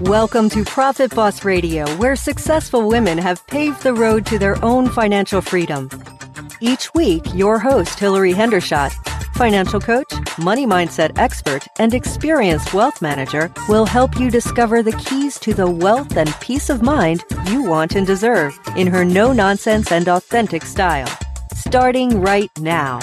Welcome 0.00 0.48
to 0.50 0.64
Profit 0.64 1.14
Boss 1.14 1.44
Radio, 1.44 1.86
where 1.96 2.16
successful 2.16 2.88
women 2.88 3.18
have 3.18 3.46
paved 3.48 3.82
the 3.82 3.92
road 3.92 4.24
to 4.26 4.38
their 4.38 4.62
own 4.64 4.88
financial 4.88 5.42
freedom. 5.42 5.90
Each 6.62 6.94
week, 6.94 7.22
your 7.34 7.58
host, 7.58 7.98
Hilary 7.98 8.32
Hendershott, 8.32 8.92
financial 9.34 9.80
coach, 9.80 10.10
money 10.38 10.64
mindset 10.64 11.18
expert, 11.18 11.66
and 11.78 11.92
experienced 11.92 12.72
wealth 12.72 13.02
manager, 13.02 13.52
will 13.68 13.84
help 13.84 14.18
you 14.18 14.30
discover 14.30 14.82
the 14.82 14.92
keys 14.92 15.38
to 15.40 15.52
the 15.52 15.70
wealth 15.70 16.16
and 16.16 16.34
peace 16.40 16.70
of 16.70 16.80
mind 16.80 17.24
you 17.48 17.62
want 17.62 17.94
and 17.94 18.06
deserve 18.06 18.58
in 18.74 18.86
her 18.86 19.04
no 19.04 19.34
nonsense 19.34 19.92
and 19.92 20.08
authentic 20.08 20.62
style. 20.62 21.14
Starting 21.54 22.22
right 22.22 22.50
now. 22.58 22.98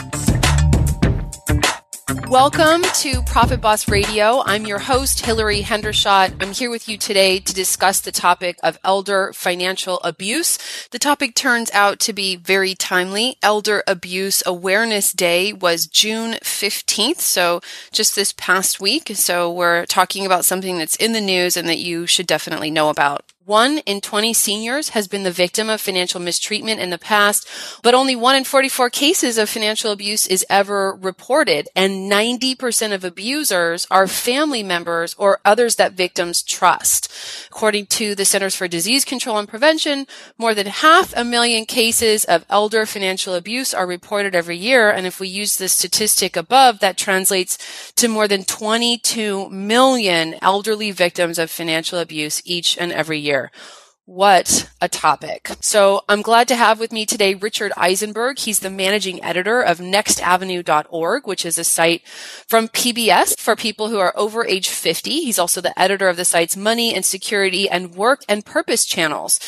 Welcome 2.30 2.83
to 2.83 3.24
Profit 3.24 3.60
Boss 3.60 3.88
Radio. 3.88 4.43
I'm 4.46 4.68
your 4.68 4.78
host, 4.78 5.25
Hilary 5.25 5.61
Hendershott. 5.61 6.43
I'm 6.43 6.51
here 6.51 6.70
with 6.70 6.87
you 6.87 6.96
today 6.96 7.39
to 7.39 7.54
discuss 7.56 8.01
the 8.01 8.11
topic 8.11 8.57
of 8.61 8.78
elder 8.83 9.33
financial 9.33 10.00
abuse. 10.04 10.60
The 10.92 11.00
topic 11.00 11.34
turns 11.34 11.71
out 11.71 12.00
to 12.01 12.14
be 12.14 12.36
very 12.36 12.75
timely. 12.75 13.37
Elder 13.42 13.82
Abuse 13.87 14.43
Awareness 14.46 15.11
Day 15.11 15.54
was 15.54 15.87
June 15.87 16.34
15th, 16.34 17.18
so 17.18 17.61
just 17.92 18.15
this 18.15 18.32
past 18.34 18.79
week. 18.79 19.09
So 19.15 19.51
we're 19.51 19.87
talking 19.87 20.23
about 20.23 20.46
something 20.46 20.78
that's 20.78 20.96
in 20.98 21.14
the 21.14 21.21
news 21.21 21.57
and 21.57 21.68
that 21.68 21.79
you 21.79 22.06
should 22.06 22.28
definitely 22.28 22.70
know 22.70 22.89
about. 22.89 23.25
One 23.49 23.79
in 23.79 23.99
20 23.99 24.31
seniors 24.35 24.89
has 24.89 25.07
been 25.07 25.23
the 25.23 25.31
victim 25.31 25.69
of 25.69 25.81
financial 25.81 26.19
mistreatment 26.19 26.79
in 26.79 26.91
the 26.91 26.99
past, 26.99 27.47
but 27.81 27.95
only 27.95 28.15
one 28.15 28.35
in 28.35 28.43
44 28.43 28.91
cases 28.91 29.39
of 29.39 29.49
financial 29.49 29.91
abuse 29.91 30.27
is 30.27 30.45
ever 30.51 30.93
reported. 30.93 31.67
And 31.75 32.11
90% 32.11 32.94
of 32.94 33.03
abusers 33.03 33.88
are 33.89 34.05
family 34.05 34.61
members 34.61 35.16
or 35.17 35.39
others 35.44 35.78
that 35.78 35.94
victims 35.94 36.44
trust. 36.44 37.11
According 37.47 37.88
to 37.88 38.14
the 38.14 38.23
Centers 38.23 38.56
for 38.56 38.67
Disease 38.67 39.03
Control 39.03 39.39
and 39.39 39.50
Prevention, 39.50 40.06
more 40.38 40.53
than 40.53 40.67
half 40.67 41.11
a 41.17 41.23
million 41.23 41.66
cases 41.66 42.25
of 42.25 42.45
elder 42.52 42.86
financial 42.86 43.34
abuse 43.34 43.73
are 43.73 43.88
reported 43.88 44.36
every 44.36 44.58
year. 44.58 44.91
And 44.91 45.08
if 45.08 45.19
we 45.19 45.28
use 45.28 45.58
the 45.58 45.69
statistic 45.69 46.38
above, 46.38 46.81
that 46.81 47.00
translates 47.00 47.58
to 47.95 48.08
more 48.08 48.28
than 48.28 48.44
22 48.44 49.50
million 49.50 50.36
elderly 50.39 50.91
victims 50.91 51.39
of 51.39 51.50
financial 51.50 51.97
abuse 51.97 52.44
each 52.45 52.78
and 52.78 52.91
every 52.91 53.17
year. 53.17 53.39
What 54.09 54.72
a 54.82 54.90
topic. 54.90 55.52
So 55.62 56.02
I'm 56.09 56.23
glad 56.23 56.48
to 56.48 56.56
have 56.56 56.80
with 56.80 56.92
me 56.92 57.06
today 57.06 57.36
Richard 57.36 57.72
Eisenberg. 57.78 58.40
He's 58.40 58.58
the 58.58 58.72
managing 58.72 59.23
editor 59.23 59.62
of 59.62 59.78
nextavenue.org, 59.78 61.28
which 61.28 61.46
is 61.46 61.59
a 61.59 61.64
site 61.64 62.08
from 62.48 62.70
PBS 62.70 63.40
for 63.40 63.56
people 63.56 63.90
who 63.90 64.00
are 64.00 64.14
over 64.18 64.44
age 64.44 64.70
50. 64.70 65.12
He's 65.22 65.38
also 65.38 65.62
the 65.62 65.80
editor 65.80 66.09
of 66.09 66.18
the 66.18 66.26
site's 66.26 66.58
money 66.58 66.92
and 66.96 67.06
security 67.06 67.70
and 67.70 67.94
work 67.94 68.22
and 68.28 68.44
purpose 68.44 68.84
channels. 68.84 69.40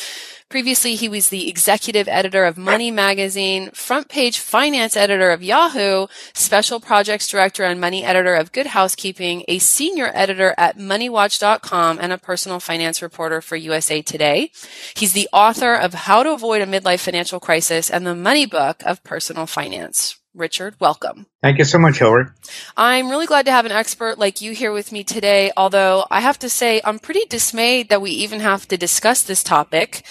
Previously, 0.52 0.96
he 0.96 1.08
was 1.08 1.30
the 1.30 1.48
executive 1.48 2.06
editor 2.08 2.44
of 2.44 2.58
Money 2.58 2.90
Magazine, 2.90 3.70
front 3.70 4.10
page 4.10 4.38
finance 4.38 4.98
editor 4.98 5.30
of 5.30 5.42
Yahoo, 5.42 6.08
special 6.34 6.78
projects 6.78 7.26
director 7.26 7.64
and 7.64 7.80
money 7.80 8.04
editor 8.04 8.34
of 8.34 8.52
Good 8.52 8.66
Housekeeping, 8.66 9.44
a 9.48 9.58
senior 9.58 10.10
editor 10.12 10.54
at 10.58 10.76
MoneyWatch.com, 10.76 11.98
and 11.98 12.12
a 12.12 12.18
personal 12.18 12.60
finance 12.60 13.00
reporter 13.00 13.40
for 13.40 13.56
USA 13.56 14.02
Today. 14.02 14.50
He's 14.94 15.14
the 15.14 15.26
author 15.32 15.72
of 15.72 15.94
How 15.94 16.22
to 16.22 16.34
Avoid 16.34 16.60
a 16.60 16.66
Midlife 16.66 17.00
Financial 17.00 17.40
Crisis 17.40 17.88
and 17.88 18.06
the 18.06 18.14
Money 18.14 18.44
Book 18.44 18.82
of 18.84 19.02
Personal 19.02 19.46
Finance. 19.46 20.18
Richard, 20.34 20.74
welcome. 20.78 21.24
Thank 21.40 21.56
you 21.56 21.64
so 21.64 21.78
much, 21.78 21.98
Hilary. 21.98 22.26
I'm 22.76 23.08
really 23.08 23.26
glad 23.26 23.46
to 23.46 23.52
have 23.52 23.64
an 23.64 23.72
expert 23.72 24.18
like 24.18 24.42
you 24.42 24.52
here 24.52 24.72
with 24.72 24.92
me 24.92 25.02
today, 25.02 25.50
although 25.56 26.04
I 26.10 26.20
have 26.20 26.38
to 26.40 26.50
say 26.50 26.82
I'm 26.84 26.98
pretty 26.98 27.24
dismayed 27.24 27.88
that 27.88 28.02
we 28.02 28.10
even 28.10 28.40
have 28.40 28.68
to 28.68 28.76
discuss 28.76 29.22
this 29.22 29.42
topic 29.42 30.04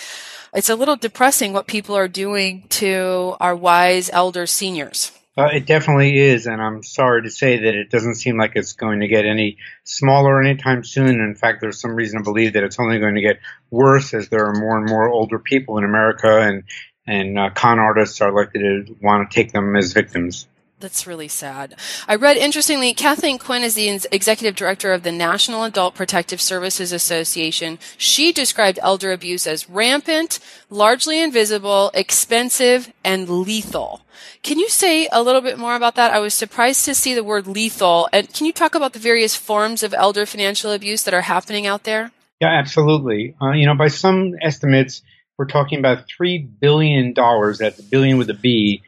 it's 0.54 0.70
a 0.70 0.76
little 0.76 0.96
depressing 0.96 1.54
what 1.54 1.68
people 1.68 1.96
are 1.96 2.08
doing 2.08 2.66
to 2.70 3.36
our 3.40 3.56
wise 3.56 4.10
elder 4.12 4.46
seniors. 4.46 5.12
Uh, 5.38 5.48
it 5.54 5.66
definitely 5.66 6.18
is, 6.18 6.46
and 6.46 6.62
I'm 6.62 6.84
sorry 6.84 7.24
to 7.24 7.30
say 7.30 7.58
that 7.58 7.74
it 7.74 7.90
doesn't 7.90 8.16
seem 8.16 8.38
like 8.38 8.52
it's 8.56 8.74
going 8.74 9.00
to 9.00 9.08
get 9.08 9.26
any 9.26 9.58
smaller 9.86 10.42
anytime 10.42 10.84
soon. 10.84 11.22
In 11.22 11.36
fact, 11.36 11.62
there's 11.62 11.80
some 11.80 11.96
reason 11.96 12.20
to 12.20 12.24
believe 12.24 12.54
that 12.54 12.64
it's 12.64 12.80
only 12.80 13.00
going 13.00 13.16
to 13.16 13.22
get 13.22 13.40
worse 13.70 14.14
as 14.14 14.28
there 14.28 14.46
are 14.46 14.54
more 14.54 14.78
and 14.78 14.90
more 14.90 15.08
older 15.08 15.40
people 15.40 15.78
in 15.78 15.86
America, 15.86 16.42
and 16.42 16.64
and 17.08 17.40
uh, 17.40 17.50
con 17.50 17.80
artists 17.80 18.20
are 18.20 18.32
likely 18.32 18.60
to 18.60 18.96
want 19.02 19.30
to 19.30 19.34
take 19.34 19.54
them 19.54 19.76
as 19.76 19.94
victims. 19.94 20.48
That's 20.82 21.06
really 21.06 21.28
sad. 21.28 21.76
I 22.08 22.16
read 22.16 22.38
interestingly, 22.38 22.96
Kathleen 22.96 23.38
Quinn 23.38 23.62
is 23.62 23.76
the 23.76 23.88
executive 24.12 24.56
director 24.56 24.94
of 24.94 25.04
the 25.04 25.12
National 25.12 25.64
Adult 25.64 25.94
Protective 25.94 26.42
Services 26.42 26.92
Association. 26.92 27.78
She 27.98 28.32
described 28.32 28.80
elder 28.82 29.12
abuse 29.12 29.46
as 29.46 29.70
rampant, 29.70 30.40
largely 30.72 31.22
invisible, 31.22 31.92
expensive, 31.94 32.92
and 33.04 33.30
lethal. 33.30 34.02
Can 34.42 34.58
you 34.58 34.70
say 34.70 35.08
a 35.12 35.22
little 35.22 35.42
bit 35.42 35.60
more 35.60 35.76
about 35.76 35.94
that? 35.96 36.12
I 36.12 36.20
was 36.20 36.34
surprised 36.34 36.84
to 36.86 36.96
see 36.96 37.14
the 37.14 37.24
word 37.24 37.46
lethal. 37.46 38.10
And 38.12 38.34
can 38.34 38.48
you 38.48 38.54
talk 38.54 38.74
about 38.74 38.94
the 38.94 39.00
various 39.00 39.36
forms 39.36 39.84
of 39.84 39.94
elder 39.94 40.26
financial 40.26 40.72
abuse 40.72 41.04
that 41.04 41.14
are 41.14 41.22
happening 41.22 41.68
out 41.68 41.84
there? 41.84 42.12
Yeah, 42.40 42.50
absolutely. 42.50 43.36
Uh, 43.40 43.52
you 43.52 43.68
know, 43.68 43.76
by 43.76 43.90
some 43.90 44.34
estimates, 44.42 45.04
we're 45.38 45.46
talking 45.46 45.78
about 45.78 46.08
$3 46.08 46.60
billion, 46.60 47.14
that's 47.14 47.80
a 47.80 47.84
billion 47.84 48.18
with 48.18 48.32
a 48.32 48.34
B, 48.34 48.82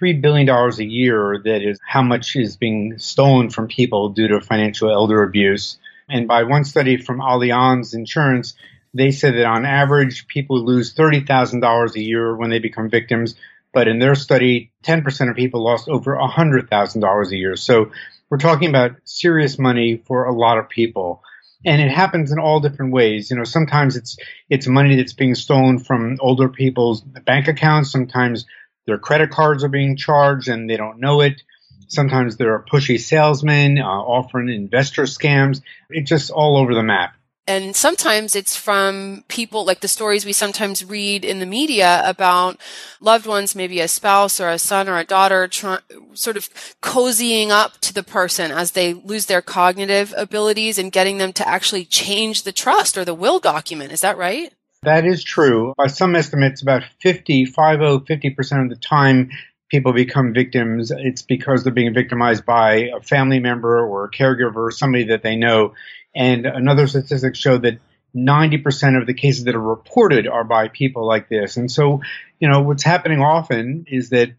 $3 0.00 0.20
billion 0.20 0.48
a 0.48 0.82
year 0.82 1.40
that 1.44 1.62
is 1.62 1.78
how 1.86 2.02
much 2.02 2.36
is 2.36 2.56
being 2.56 2.98
stolen 2.98 3.50
from 3.50 3.68
people 3.68 4.10
due 4.10 4.28
to 4.28 4.40
financial 4.40 4.90
elder 4.90 5.22
abuse. 5.22 5.78
And 6.08 6.28
by 6.28 6.44
one 6.44 6.64
study 6.64 6.96
from 6.96 7.20
Allianz 7.20 7.94
Insurance, 7.94 8.54
they 8.94 9.10
said 9.10 9.34
that 9.34 9.46
on 9.46 9.64
average, 9.64 10.26
people 10.26 10.64
lose 10.64 10.94
$30,000 10.94 11.94
a 11.94 12.00
year 12.00 12.36
when 12.36 12.50
they 12.50 12.58
become 12.58 12.90
victims. 12.90 13.34
But 13.72 13.88
in 13.88 13.98
their 13.98 14.14
study, 14.14 14.70
10% 14.84 15.30
of 15.30 15.36
people 15.36 15.64
lost 15.64 15.88
over 15.88 16.14
$100,000 16.16 17.30
a 17.30 17.36
year. 17.36 17.56
So 17.56 17.90
we're 18.28 18.38
talking 18.38 18.68
about 18.68 18.96
serious 19.04 19.58
money 19.58 20.02
for 20.06 20.24
a 20.24 20.34
lot 20.34 20.58
of 20.58 20.68
people. 20.68 21.22
And 21.64 21.80
it 21.80 21.90
happens 21.90 22.32
in 22.32 22.38
all 22.38 22.60
different 22.60 22.92
ways. 22.92 23.30
You 23.30 23.36
know, 23.36 23.44
sometimes 23.44 23.96
it's, 23.96 24.16
it's 24.50 24.66
money 24.66 24.96
that's 24.96 25.12
being 25.12 25.34
stolen 25.34 25.78
from 25.78 26.16
older 26.20 26.48
people's 26.48 27.00
bank 27.00 27.48
accounts. 27.48 27.92
Sometimes 27.92 28.46
their 28.86 28.98
credit 28.98 29.30
cards 29.30 29.64
are 29.64 29.68
being 29.68 29.96
charged 29.96 30.48
and 30.48 30.68
they 30.68 30.76
don't 30.76 31.00
know 31.00 31.20
it. 31.20 31.42
Sometimes 31.88 32.36
there 32.36 32.54
are 32.54 32.64
pushy 32.64 32.98
salesmen 32.98 33.78
uh, 33.78 33.84
offering 33.84 34.48
investor 34.48 35.02
scams. 35.02 35.60
It's 35.90 36.08
just 36.08 36.30
all 36.30 36.56
over 36.56 36.74
the 36.74 36.82
map. 36.82 37.14
And 37.46 37.74
sometimes 37.74 38.36
it's 38.36 38.56
from 38.56 39.24
people 39.26 39.64
like 39.64 39.80
the 39.80 39.88
stories 39.88 40.24
we 40.24 40.32
sometimes 40.32 40.84
read 40.84 41.24
in 41.24 41.40
the 41.40 41.46
media 41.46 42.00
about 42.04 42.60
loved 43.00 43.26
ones, 43.26 43.56
maybe 43.56 43.80
a 43.80 43.88
spouse 43.88 44.38
or 44.38 44.48
a 44.48 44.60
son 44.60 44.88
or 44.88 44.96
a 44.96 45.04
daughter, 45.04 45.48
try, 45.48 45.80
sort 46.14 46.36
of 46.36 46.48
cozying 46.80 47.50
up 47.50 47.78
to 47.80 47.92
the 47.92 48.04
person 48.04 48.52
as 48.52 48.70
they 48.70 48.94
lose 48.94 49.26
their 49.26 49.42
cognitive 49.42 50.14
abilities 50.16 50.78
and 50.78 50.92
getting 50.92 51.18
them 51.18 51.32
to 51.32 51.48
actually 51.48 51.84
change 51.84 52.44
the 52.44 52.52
trust 52.52 52.96
or 52.96 53.04
the 53.04 53.12
will 53.12 53.40
document. 53.40 53.90
Is 53.90 54.02
that 54.02 54.16
right? 54.16 54.54
That 54.82 55.06
is 55.06 55.22
true. 55.22 55.74
By 55.76 55.86
some 55.86 56.16
estimates, 56.16 56.60
about 56.60 56.82
50, 57.00 57.46
50, 57.46 57.54
50% 57.54 58.64
of 58.64 58.68
the 58.68 58.76
time 58.76 59.30
people 59.70 59.92
become 59.92 60.34
victims, 60.34 60.90
it's 60.90 61.22
because 61.22 61.62
they're 61.62 61.72
being 61.72 61.94
victimized 61.94 62.44
by 62.44 62.90
a 62.96 63.00
family 63.00 63.38
member 63.38 63.78
or 63.86 64.04
a 64.04 64.10
caregiver 64.10 64.56
or 64.56 64.70
somebody 64.72 65.04
that 65.04 65.22
they 65.22 65.36
know. 65.36 65.74
And 66.14 66.46
another 66.46 66.88
statistic 66.88 67.36
showed 67.36 67.62
that 67.62 67.78
90% 68.14 69.00
of 69.00 69.06
the 69.06 69.14
cases 69.14 69.44
that 69.44 69.54
are 69.54 69.60
reported 69.60 70.26
are 70.26 70.44
by 70.44 70.68
people 70.68 71.06
like 71.06 71.28
this. 71.28 71.56
And 71.56 71.70
so, 71.70 72.02
you 72.40 72.48
know, 72.48 72.60
what's 72.60 72.82
happening 72.82 73.20
often 73.20 73.86
is 73.86 74.10
that, 74.10 74.32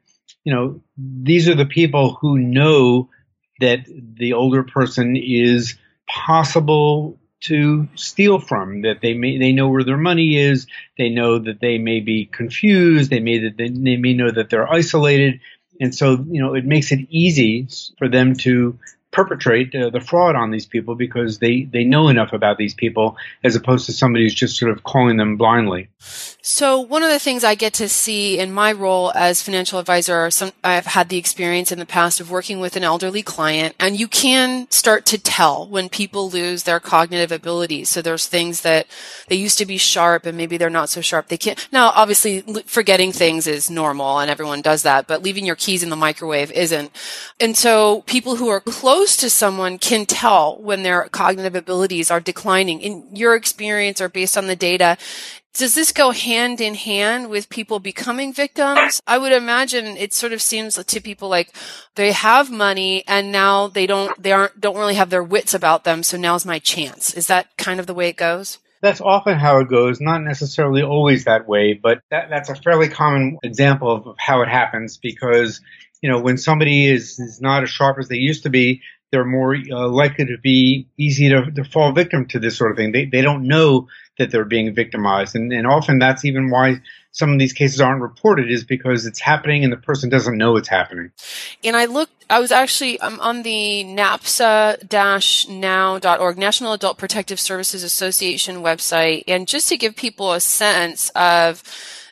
you 0.43 0.53
know, 0.53 0.81
these 0.97 1.47
are 1.47 1.55
the 1.55 1.65
people 1.65 2.15
who 2.19 2.37
know 2.37 3.09
that 3.59 3.85
the 3.87 4.33
older 4.33 4.63
person 4.63 5.15
is 5.15 5.77
possible 6.07 7.17
to 7.43 7.87
steal 7.95 8.39
from 8.39 8.81
that 8.81 9.01
they 9.01 9.13
may 9.13 9.37
they 9.37 9.51
know 9.51 9.69
where 9.69 9.83
their 9.83 9.97
money 9.97 10.37
is 10.37 10.67
they 10.97 11.09
know 11.09 11.39
that 11.39 11.59
they 11.59 11.77
may 11.77 11.99
be 11.99 12.25
confused 12.25 13.09
they 13.09 13.19
may 13.19 13.39
that 13.39 13.57
they, 13.57 13.69
they 13.69 13.97
may 13.97 14.13
know 14.13 14.31
that 14.31 14.49
they're 14.49 14.71
isolated. 14.71 15.39
And 15.81 15.93
so 15.93 16.25
you 16.29 16.41
know 16.41 16.53
it 16.53 16.65
makes 16.65 16.91
it 16.91 17.07
easy 17.09 17.67
for 17.97 18.07
them 18.07 18.35
to 18.37 18.77
perpetrate 19.13 19.73
uh, 19.75 19.89
the 19.91 20.01
fraud 20.01 20.35
on 20.35 20.51
these 20.51 20.65
people 20.65 20.95
because 20.95 21.37
they, 21.37 21.63
they 21.63 21.83
know 21.83 22.09
enough 22.09 22.33
about 22.33 22.57
these 22.57 22.73
people 22.73 23.15
as 23.43 23.55
opposed 23.55 23.85
to 23.85 23.93
somebody 23.93 24.25
who's 24.25 24.33
just 24.33 24.57
sort 24.57 24.71
of 24.71 24.83
calling 24.83 25.17
them 25.17 25.37
blindly. 25.37 25.87
So 26.41 26.79
one 26.79 27.03
of 27.03 27.09
the 27.09 27.19
things 27.19 27.43
I 27.43 27.55
get 27.55 27.73
to 27.75 27.87
see 27.87 28.37
in 28.37 28.51
my 28.51 28.73
role 28.73 29.13
as 29.15 29.41
financial 29.41 29.79
advisor, 29.79 30.29
some, 30.31 30.51
I've 30.63 30.87
had 30.87 31.07
the 31.07 31.17
experience 31.17 31.71
in 31.71 31.79
the 31.79 31.85
past 31.85 32.19
of 32.19 32.31
working 32.31 32.59
with 32.59 32.75
an 32.75 32.83
elderly 32.83 33.21
client 33.21 33.75
and 33.79 33.97
you 33.97 34.07
can 34.07 34.69
start 34.69 35.05
to 35.05 35.17
tell 35.17 35.67
when 35.67 35.87
people 35.89 36.29
lose 36.29 36.63
their 36.63 36.79
cognitive 36.79 37.31
abilities. 37.31 37.89
So 37.89 38.01
there's 38.01 38.27
things 38.27 38.61
that 38.61 38.87
they 39.27 39.35
used 39.35 39.59
to 39.59 39.65
be 39.65 39.77
sharp 39.77 40.25
and 40.25 40.35
maybe 40.35 40.57
they're 40.57 40.69
not 40.69 40.89
so 40.89 41.01
sharp. 41.01 41.27
They 41.27 41.37
can't, 41.37 41.69
now 41.71 41.91
obviously 41.95 42.41
forgetting 42.65 43.11
things 43.11 43.45
is 43.45 43.69
normal 43.69 44.19
and 44.19 44.29
everyone 44.29 44.61
does 44.61 44.81
that, 44.83 45.07
but 45.07 45.21
leaving 45.21 45.45
your 45.45 45.55
keys 45.55 45.83
in 45.83 45.91
the 45.91 45.95
microwave 45.95 46.51
isn't. 46.51 46.91
And 47.39 47.55
so 47.55 48.01
people 48.01 48.37
who 48.37 48.49
are 48.49 48.59
close 48.59 49.02
to 49.05 49.29
someone 49.29 49.77
can 49.77 50.05
tell 50.05 50.57
when 50.61 50.83
their 50.83 51.03
cognitive 51.09 51.55
abilities 51.55 52.09
are 52.09 52.19
declining. 52.19 52.81
In 52.81 53.15
your 53.15 53.35
experience 53.35 54.01
or 54.01 54.09
based 54.09 54.37
on 54.37 54.47
the 54.47 54.55
data, 54.55 54.97
does 55.53 55.75
this 55.75 55.91
go 55.91 56.11
hand 56.11 56.59
in 56.59 56.73
hand 56.73 57.29
with 57.29 57.49
people 57.49 57.79
becoming 57.79 58.33
victims? 58.33 59.01
I 59.05 59.19
would 59.19 59.31
imagine 59.31 59.97
it 59.97 60.13
sort 60.13 60.33
of 60.33 60.41
seems 60.41 60.83
to 60.83 61.01
people 61.01 61.29
like 61.29 61.53
they 61.93 62.11
have 62.11 62.49
money 62.49 63.03
and 63.07 63.31
now 63.31 63.67
they 63.67 63.85
don't, 63.85 64.21
they 64.21 64.31
aren't, 64.31 64.59
don't 64.59 64.77
really 64.77 64.95
have 64.95 65.11
their 65.11 65.23
wits 65.23 65.53
about 65.53 65.83
them. 65.83 66.01
So 66.01 66.17
now's 66.17 66.45
my 66.45 66.57
chance. 66.57 67.13
Is 67.13 67.27
that 67.27 67.55
kind 67.57 67.79
of 67.79 67.85
the 67.85 67.93
way 67.93 68.09
it 68.09 68.17
goes? 68.17 68.57
That's 68.81 68.99
often 68.99 69.37
how 69.37 69.59
it 69.59 69.69
goes, 69.69 70.01
not 70.01 70.23
necessarily 70.23 70.81
always 70.81 71.25
that 71.25 71.47
way, 71.47 71.73
but 71.73 72.01
that, 72.09 72.29
that's 72.29 72.49
a 72.49 72.55
fairly 72.55 72.89
common 72.89 73.37
example 73.43 73.91
of 73.91 74.15
how 74.17 74.41
it 74.41 74.49
happens 74.49 74.97
because, 74.97 75.61
you 76.01 76.09
know, 76.09 76.19
when 76.19 76.37
somebody 76.37 76.87
is, 76.87 77.17
is 77.19 77.39
not 77.39 77.63
as 77.63 77.69
sharp 77.69 77.97
as 77.99 78.09
they 78.09 78.17
used 78.17 78.43
to 78.43 78.49
be, 78.49 78.81
they're 79.13 79.23
more 79.23 79.55
uh, 79.55 79.87
likely 79.87 80.25
to 80.25 80.37
be 80.39 80.87
easy 80.97 81.29
to, 81.29 81.51
to, 81.51 81.63
fall 81.63 81.91
victim 81.91 82.25
to 82.25 82.39
this 82.39 82.57
sort 82.57 82.71
of 82.71 82.77
thing. 82.77 82.91
They, 82.91 83.05
they 83.05 83.21
don't 83.21 83.47
know 83.47 83.87
that 84.17 84.31
they're 84.31 84.43
being 84.43 84.73
victimized. 84.73 85.35
And, 85.35 85.53
and 85.53 85.67
often 85.67 85.99
that's 85.99 86.25
even 86.25 86.49
why 86.49 86.81
some 87.11 87.31
of 87.31 87.37
these 87.37 87.53
cases 87.53 87.79
aren't 87.79 88.01
reported 88.01 88.49
is 88.49 88.63
because 88.63 89.05
it's 89.05 89.19
happening 89.19 89.63
and 89.63 89.71
the 89.71 89.77
person 89.77 90.09
doesn't 90.09 90.35
know 90.35 90.57
it's 90.57 90.67
happening. 90.67 91.11
And 91.63 91.77
I 91.77 91.85
looked, 91.85 92.25
I 92.27 92.39
was 92.39 92.51
actually 92.51 92.99
I'm 93.03 93.19
on 93.19 93.43
the 93.43 93.83
NAPSA-now.org, 93.85 96.37
National 96.39 96.73
Adult 96.73 96.97
Protective 96.97 97.39
Services 97.39 97.83
Association 97.83 98.63
website. 98.63 99.25
And 99.27 99.47
just 99.47 99.69
to 99.69 99.77
give 99.77 99.95
people 99.95 100.33
a 100.33 100.39
sense 100.39 101.11
of 101.11 101.61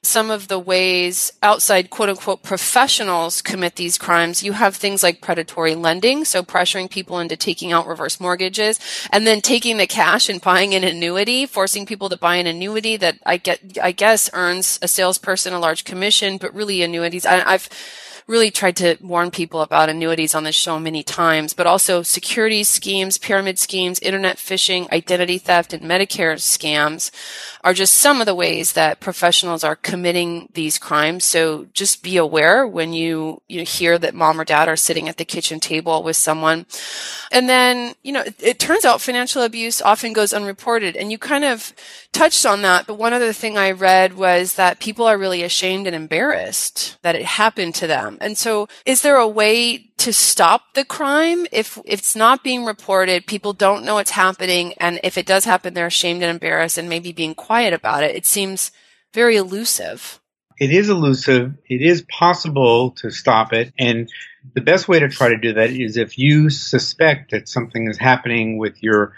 some 0.04 0.32
of 0.32 0.48
the 0.48 0.58
ways 0.58 1.32
outside 1.44 1.92
quote 1.92 2.10
unquote 2.10 2.42
professionals 2.42 3.42
commit 3.42 3.76
these 3.76 4.00
crimes, 4.00 4.42
you 4.42 4.54
have 4.54 4.76
things 4.76 5.04
like 5.04 5.22
predatory 5.22 5.76
lending, 5.76 6.26
so 6.26 6.42
pressuring 6.42 6.90
people 6.90 7.20
into 7.20 7.38
taking 7.38 7.72
out 7.72 7.86
reverse 7.86 8.20
mortgages, 8.20 8.80
and 9.12 9.28
then 9.28 9.42
taking 9.42 9.78
the 9.78 9.86
cash 9.86 10.28
and 10.28 10.42
buying 10.42 10.74
an 10.74 10.84
annuity, 10.84 11.46
forcing 11.46 11.86
people 11.86 12.10
to 12.10 12.18
buy 12.18 12.36
an 12.36 12.48
annuity 12.48 12.98
that 12.98 13.20
I 13.26 13.38
get, 13.38 13.78
I 13.82 13.92
guess 13.92 14.30
earns 14.34 14.80
a 14.82 14.88
salesperson 14.88 15.54
a 15.54 15.60
large 15.60 15.84
commission, 15.84 16.38
but 16.38 16.54
really 16.54 16.82
annuities. 16.82 17.26
I, 17.26 17.42
I've 17.46 17.70
really 18.28 18.52
tried 18.52 18.76
to 18.78 18.98
warn 19.02 19.30
people 19.32 19.62
about 19.62 19.90
annuities 19.90 20.34
on 20.34 20.44
this 20.44 20.56
show 20.56 20.80
many 20.80 21.04
times, 21.04 21.54
but 21.54 21.68
also 21.68 22.02
security 22.02 22.64
schemes, 22.64 23.18
pyramid 23.18 23.60
schemes, 23.60 24.00
internet 24.00 24.38
phishing, 24.38 24.90
identity 24.92 25.38
theft, 25.38 25.74
and 25.74 25.84
Medicare 25.84 26.36
scams 26.36 27.12
are 27.64 27.74
just 27.74 27.98
some 27.98 28.22
of 28.22 28.26
the 28.26 28.36
ways 28.36 28.74
that 28.74 29.00
professionals 29.00 29.64
are 29.64 29.76
committing 29.92 30.48
these 30.54 30.78
crimes. 30.78 31.26
So 31.26 31.68
just 31.74 32.02
be 32.02 32.16
aware 32.16 32.66
when 32.66 32.94
you, 32.94 33.42
you 33.50 33.66
hear 33.66 33.98
that 33.98 34.16
mom 34.16 34.40
or 34.40 34.46
dad 34.46 34.70
are 34.70 34.78
sitting 34.78 35.10
at 35.10 35.18
the 35.18 35.26
kitchen 35.26 35.60
table 35.60 36.02
with 36.02 36.16
someone. 36.16 36.66
And 37.30 37.50
then, 37.50 37.96
you 38.02 38.14
know, 38.14 38.22
it, 38.22 38.36
it 38.42 38.58
turns 38.58 38.86
out 38.86 39.02
financial 39.02 39.42
abuse 39.42 39.82
often 39.82 40.14
goes 40.14 40.32
unreported 40.32 40.96
and 40.96 41.12
you 41.12 41.18
kind 41.18 41.44
of 41.44 41.74
touched 42.14 42.46
on 42.46 42.62
that. 42.62 42.88
But 42.88 43.00
one 43.00 43.12
other 43.12 43.34
thing 43.34 43.58
I 43.58 43.72
read 43.72 44.14
was 44.14 44.56
that 44.56 44.80
people 44.80 45.06
are 45.08 45.18
really 45.18 45.44
ashamed 45.44 45.88
and 45.88 45.96
embarrassed 45.96 46.96
that 47.02 47.18
it 47.18 47.26
happened 47.26 47.76
to 47.76 47.88
them. 47.88 48.18
And 48.22 48.38
so 48.38 48.70
is 48.86 49.02
there 49.02 49.18
a 49.18 49.28
way 49.28 49.90
to 49.98 50.14
stop 50.14 50.74
the 50.74 50.86
crime 50.86 51.46
if, 51.52 51.78
if 51.84 52.00
it's 52.00 52.16
not 52.16 52.46
being 52.46 52.64
reported 52.64 53.28
people 53.28 53.52
don't 53.52 53.84
know 53.84 53.96
what's 53.96 54.12
happening 54.12 54.74
and 54.80 55.00
if 55.04 55.16
it 55.16 55.28
does 55.28 55.46
happen 55.46 55.76
they're 55.76 55.86
ashamed 55.86 56.24
and 56.24 56.32
embarrassed 56.32 56.80
and 56.80 56.90
maybe 56.90 57.12
being 57.12 57.36
quiet 57.36 57.72
about 57.72 58.02
it 58.02 58.16
it 58.16 58.26
seems 58.26 58.72
very 59.14 59.36
elusive. 59.36 60.20
It 60.60 60.72
is 60.72 60.90
elusive. 60.90 61.56
It 61.68 61.82
is 61.82 62.04
possible 62.04 62.92
to 62.98 63.10
stop 63.10 63.52
it. 63.54 63.74
And 63.80 64.12
the 64.54 64.62
best 64.62 64.88
way 64.88 65.00
to 65.00 65.10
try 65.10 65.30
to 65.30 65.38
do 65.38 65.54
that 65.54 65.72
is 65.72 65.98
if 65.98 66.18
you 66.18 66.50
suspect 66.50 67.32
that 67.32 67.50
something 67.50 67.90
is 67.90 67.98
happening 67.98 68.58
with 68.58 68.82
your 68.84 69.14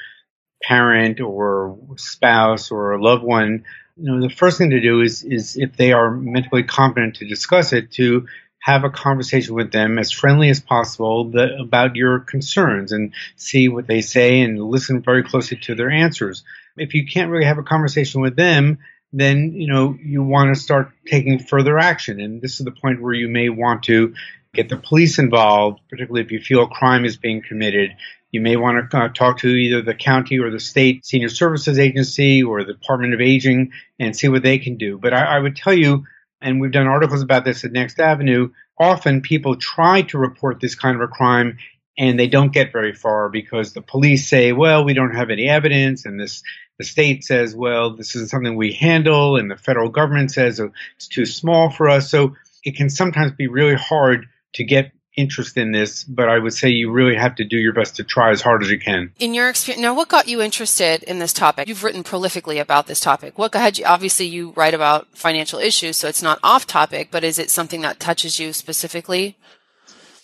parent 0.64 1.20
or 1.20 1.78
spouse 1.98 2.72
or 2.72 2.94
a 2.94 3.04
loved 3.04 3.24
one 3.24 3.66
you 3.98 4.12
know 4.12 4.22
the 4.22 4.34
first 4.34 4.58
thing 4.58 4.70
to 4.70 4.80
do 4.80 5.02
is 5.02 5.24
is 5.24 5.58
if 5.58 5.76
they 5.76 5.92
are 5.92 6.10
mentally 6.10 6.64
competent 6.64 7.16
to 7.16 7.28
discuss 7.28 7.74
it 7.74 7.92
to 7.92 8.26
have 8.64 8.86
a 8.86 8.90
conversation 8.90 9.56
with 9.56 9.74
them 9.74 10.00
as 10.00 10.10
friendly 10.10 10.50
as 10.50 10.62
possible 10.62 11.30
about 11.60 11.98
your 11.98 12.20
concerns 12.20 12.94
and 12.94 13.14
see 13.36 13.68
what 13.68 13.88
they 13.88 14.00
say 14.00 14.40
and 14.40 14.58
listen 14.58 15.02
very 15.02 15.22
closely 15.22 15.58
to 15.58 15.76
their 15.76 15.92
answers. 15.92 16.46
If 16.78 16.94
you 16.94 17.06
can't 17.06 17.30
really 17.30 17.44
have 17.44 17.58
a 17.58 17.64
conversation 17.64 18.22
with 18.22 18.38
them, 18.38 18.80
then 19.14 19.54
you 19.54 19.68
know 19.68 19.98
you 20.04 20.24
want 20.24 20.54
to 20.54 20.60
start 20.60 20.92
taking 21.06 21.40
further 21.40 21.80
action. 21.80 22.20
And 22.20 22.42
this 22.42 22.60
is 22.60 22.66
the 22.66 22.72
point 22.72 23.02
where 23.02 23.14
you 23.14 23.28
may 23.28 23.50
want 23.50 23.84
to 23.84 24.14
get 24.54 24.70
the 24.70 24.78
police 24.78 25.18
involved 25.18 25.80
particularly 25.90 26.24
if 26.24 26.32
you 26.32 26.40
feel 26.40 26.64
a 26.64 26.68
crime 26.68 27.06
is 27.06 27.18
being 27.18 27.42
committed. 27.42 27.92
You 28.32 28.42
may 28.42 28.56
want 28.56 28.90
to 28.90 28.98
uh, 28.98 29.10
talk 29.10 29.40
to 29.40 29.48
either 29.48 29.84
the 29.84 29.94
county 29.94 30.40
or 30.40 30.50
the 30.50 30.60
state 30.60 31.06
senior 31.06 31.30
services 31.30 31.78
agency 31.78 32.42
or 32.42 32.64
the 32.64 32.74
department 32.74 33.14
of 33.14 33.22
aging 33.22 33.72
and 34.00 34.16
see 34.16 34.28
what 34.28 34.42
they 34.42 34.58
can 34.58 34.78
do. 34.78 34.98
But 34.98 35.14
I, 35.14 35.38
I 35.38 35.40
would 35.40 35.56
tell 35.56 35.74
you 35.74 36.06
and 36.44 36.60
we've 36.60 36.72
done 36.72 36.88
articles 36.88 37.22
about 37.22 37.46
this 37.46 37.64
at 37.64 37.72
Next 37.72 38.00
Avenue, 38.00 38.52
often 38.78 39.22
people 39.22 39.56
try 39.56 40.02
to 40.04 40.18
report 40.18 40.60
this 40.60 40.76
kind 40.76 40.96
of 40.96 41.02
a 41.02 41.08
crime 41.08 41.58
and 41.98 42.20
they 42.20 42.28
don't 42.28 42.54
get 42.54 42.72
very 42.72 42.94
far 42.94 43.30
because 43.30 43.74
the 43.74 43.82
police 43.82 44.28
say, 44.28 44.52
well, 44.52 44.84
we 44.84 44.94
don't 44.94 45.16
have 45.16 45.30
any 45.30 45.48
evidence, 45.48 46.06
and 46.06 46.20
this 46.20 46.44
the 46.80 46.84
state 46.84 47.24
says, 47.24 47.56
well, 47.56 47.96
this 47.96 48.16
isn't 48.16 48.30
something 48.30 48.56
we 48.56 48.74
handle, 48.74 49.38
and 49.38 49.50
the 49.50 49.58
federal 49.58 49.90
government 49.90 50.32
says 50.32 50.60
oh, 50.60 50.72
it's 50.96 51.08
too 51.08 51.26
small 51.26 51.70
for 51.70 51.88
us. 51.90 52.10
So 52.10 52.36
it 52.64 52.76
can 52.76 52.90
sometimes 52.90 53.34
be 53.34 53.48
really 53.48 53.76
hard 53.76 54.28
to 54.54 54.64
get 54.64 54.92
interest 55.16 55.58
in 55.58 55.72
this, 55.72 56.04
but 56.04 56.28
I 56.28 56.40
would 56.40 56.54
say 56.54 56.70
you 56.70 56.92
really 56.92 57.16
have 57.16 57.36
to 57.36 57.44
do 57.44 57.58
your 57.58 57.74
best 57.74 57.98
to 57.98 58.04
try 58.04 58.32
as 58.32 58.42
hard 58.42 58.64
as 58.64 58.72
you 58.72 58.80
can. 58.80 59.12
In 59.20 59.34
your 59.34 59.50
experience, 59.50 59.82
now 59.82 59.94
what 59.94 60.10
got 60.10 60.28
you 60.28 60.42
interested 60.42 61.04
in 61.04 61.20
this 61.20 61.34
topic? 61.34 61.68
You've 61.68 61.84
written 61.84 62.04
prolifically 62.04 62.60
about 62.60 62.88
this 62.88 63.00
topic. 63.00 63.38
What 63.38 63.54
had 63.54 63.78
you, 63.78 63.86
obviously 63.86 64.26
you 64.26 64.52
write 64.56 64.74
about 64.74 65.08
financial 65.16 65.60
issues, 65.60 65.98
so 65.98 66.08
it's 66.08 66.24
not 66.24 66.40
off 66.44 66.66
topic, 66.66 67.10
but 67.12 67.24
is 67.24 67.38
it 67.38 67.52
something 67.52 67.82
that 67.82 68.00
touches 68.00 68.40
you 68.40 68.54
specifically? 68.54 69.38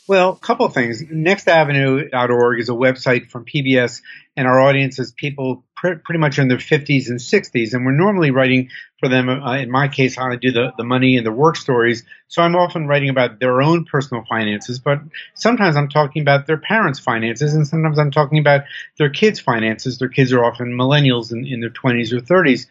Well, 0.09 0.31
a 0.31 0.37
couple 0.37 0.65
of 0.65 0.73
things. 0.73 1.03
NextAvenue.org 1.03 2.59
is 2.59 2.69
a 2.69 2.71
website 2.71 3.29
from 3.29 3.45
PBS, 3.45 4.01
and 4.35 4.47
our 4.47 4.59
audience 4.59 4.97
is 4.97 5.11
people 5.11 5.63
pr- 5.75 5.99
pretty 6.03 6.17
much 6.17 6.39
in 6.39 6.47
their 6.47 6.57
50s 6.57 7.09
and 7.09 7.19
60s. 7.19 7.75
And 7.75 7.85
we're 7.85 7.91
normally 7.91 8.31
writing 8.31 8.69
for 8.99 9.07
them, 9.07 9.29
uh, 9.29 9.57
in 9.57 9.69
my 9.69 9.87
case, 9.87 10.15
how 10.15 10.29
to 10.29 10.37
do 10.37 10.51
the, 10.51 10.71
the 10.79 10.83
money 10.83 11.17
and 11.17 11.27
the 11.27 11.31
work 11.31 11.57
stories. 11.57 12.05
So 12.27 12.41
I'm 12.41 12.55
often 12.55 12.87
writing 12.87 13.09
about 13.09 13.39
their 13.39 13.61
own 13.61 13.85
personal 13.85 14.23
finances, 14.27 14.79
but 14.79 14.97
sometimes 15.35 15.75
I'm 15.75 15.89
talking 15.89 16.23
about 16.23 16.47
their 16.47 16.57
parents' 16.57 16.97
finances, 16.97 17.53
and 17.53 17.67
sometimes 17.67 17.99
I'm 17.99 18.09
talking 18.09 18.39
about 18.39 18.61
their 18.97 19.11
kids' 19.11 19.39
finances. 19.39 19.99
Their 19.99 20.09
kids 20.09 20.33
are 20.33 20.43
often 20.43 20.75
millennials 20.75 21.31
in, 21.31 21.45
in 21.45 21.59
their 21.59 21.69
20s 21.69 22.13
or 22.13 22.19
30s. 22.19 22.65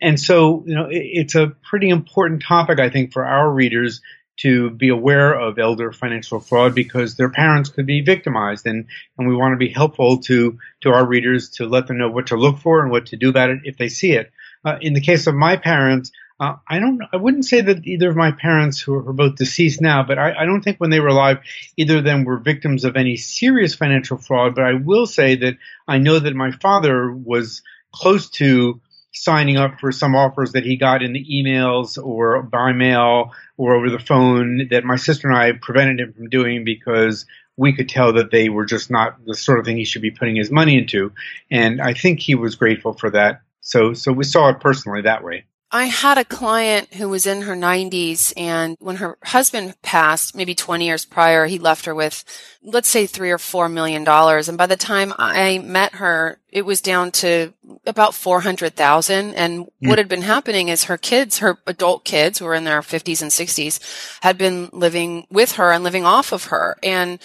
And 0.00 0.20
so, 0.20 0.62
you 0.64 0.76
know, 0.76 0.86
it, 0.86 1.02
it's 1.02 1.34
a 1.34 1.48
pretty 1.68 1.88
important 1.88 2.44
topic, 2.44 2.78
I 2.78 2.88
think, 2.88 3.12
for 3.12 3.24
our 3.24 3.50
readers 3.50 4.00
to 4.36 4.70
be 4.70 4.88
aware 4.88 5.32
of 5.32 5.58
elder 5.58 5.92
financial 5.92 6.40
fraud 6.40 6.74
because 6.74 7.16
their 7.16 7.28
parents 7.28 7.70
could 7.70 7.86
be 7.86 8.00
victimized 8.00 8.66
and, 8.66 8.86
and 9.16 9.28
we 9.28 9.36
want 9.36 9.52
to 9.52 9.56
be 9.56 9.68
helpful 9.68 10.18
to, 10.18 10.58
to 10.80 10.90
our 10.90 11.06
readers 11.06 11.50
to 11.50 11.66
let 11.66 11.86
them 11.86 11.98
know 11.98 12.10
what 12.10 12.28
to 12.28 12.36
look 12.36 12.58
for 12.58 12.82
and 12.82 12.90
what 12.90 13.06
to 13.06 13.16
do 13.16 13.28
about 13.28 13.50
it 13.50 13.60
if 13.64 13.76
they 13.76 13.88
see 13.88 14.12
it. 14.12 14.32
Uh, 14.64 14.78
in 14.80 14.94
the 14.94 15.00
case 15.00 15.26
of 15.26 15.34
my 15.34 15.56
parents, 15.56 16.10
uh, 16.40 16.56
I 16.68 16.80
don't. 16.80 17.00
I 17.12 17.16
wouldn't 17.16 17.44
say 17.44 17.60
that 17.60 17.86
either 17.86 18.10
of 18.10 18.16
my 18.16 18.32
parents, 18.32 18.80
who 18.80 18.94
are 18.94 19.12
both 19.12 19.36
deceased 19.36 19.80
now, 19.80 20.02
but 20.02 20.18
I, 20.18 20.34
I, 20.40 20.44
don't 20.46 20.62
think 20.62 20.78
when 20.78 20.90
they 20.90 20.98
were 20.98 21.08
alive, 21.08 21.38
either 21.76 21.98
of 21.98 22.04
them 22.04 22.24
were 22.24 22.38
victims 22.38 22.84
of 22.84 22.96
any 22.96 23.16
serious 23.16 23.74
financial 23.76 24.18
fraud. 24.18 24.56
But 24.56 24.64
I 24.64 24.74
will 24.74 25.06
say 25.06 25.36
that 25.36 25.54
I 25.86 25.98
know 25.98 26.18
that 26.18 26.34
my 26.34 26.50
father 26.50 27.12
was 27.12 27.62
close 27.92 28.30
to 28.30 28.80
signing 29.14 29.56
up 29.56 29.78
for 29.80 29.92
some 29.92 30.14
offers 30.14 30.52
that 30.52 30.64
he 30.64 30.76
got 30.76 31.02
in 31.02 31.12
the 31.12 31.24
emails 31.24 32.02
or 32.02 32.42
by 32.42 32.72
mail 32.72 33.32
or 33.56 33.74
over 33.74 33.88
the 33.88 33.98
phone 33.98 34.68
that 34.70 34.84
my 34.84 34.96
sister 34.96 35.28
and 35.28 35.36
I 35.36 35.52
prevented 35.52 36.00
him 36.00 36.12
from 36.12 36.28
doing 36.28 36.64
because 36.64 37.24
we 37.56 37.72
could 37.72 37.88
tell 37.88 38.14
that 38.14 38.30
they 38.30 38.48
were 38.48 38.64
just 38.64 38.90
not 38.90 39.24
the 39.24 39.34
sort 39.34 39.60
of 39.60 39.64
thing 39.64 39.76
he 39.76 39.84
should 39.84 40.02
be 40.02 40.10
putting 40.10 40.36
his 40.36 40.50
money 40.50 40.76
into. 40.76 41.12
And 41.50 41.80
I 41.80 41.94
think 41.94 42.20
he 42.20 42.34
was 42.34 42.56
grateful 42.56 42.92
for 42.92 43.10
that. 43.10 43.42
So, 43.60 43.94
so 43.94 44.12
we 44.12 44.24
saw 44.24 44.48
it 44.48 44.60
personally 44.60 45.02
that 45.02 45.24
way. 45.24 45.44
I 45.74 45.86
had 45.86 46.18
a 46.18 46.24
client 46.24 46.94
who 46.94 47.08
was 47.08 47.26
in 47.26 47.42
her 47.42 47.56
90s, 47.56 48.32
and 48.36 48.76
when 48.78 48.94
her 48.96 49.18
husband 49.24 49.74
passed, 49.82 50.36
maybe 50.36 50.54
20 50.54 50.86
years 50.86 51.04
prior, 51.04 51.46
he 51.46 51.58
left 51.58 51.86
her 51.86 51.94
with, 51.96 52.22
let's 52.62 52.88
say, 52.88 53.06
three 53.06 53.32
or 53.32 53.38
four 53.38 53.68
million 53.68 54.04
dollars. 54.04 54.48
And 54.48 54.56
by 54.56 54.66
the 54.66 54.76
time 54.76 55.12
I 55.18 55.58
met 55.58 55.94
her, 55.94 56.38
it 56.52 56.64
was 56.64 56.80
down 56.80 57.10
to 57.22 57.52
about 57.86 58.14
400,000. 58.14 59.34
And 59.34 59.64
mm. 59.64 59.70
what 59.80 59.98
had 59.98 60.08
been 60.08 60.22
happening 60.22 60.68
is 60.68 60.84
her 60.84 60.96
kids, 60.96 61.38
her 61.38 61.58
adult 61.66 62.04
kids 62.04 62.38
who 62.38 62.44
were 62.44 62.54
in 62.54 62.62
their 62.62 62.80
50s 62.80 63.20
and 63.20 63.32
60s, 63.32 63.80
had 64.22 64.38
been 64.38 64.68
living 64.72 65.26
with 65.28 65.56
her 65.56 65.72
and 65.72 65.82
living 65.82 66.04
off 66.04 66.30
of 66.30 66.44
her. 66.44 66.76
And 66.84 67.18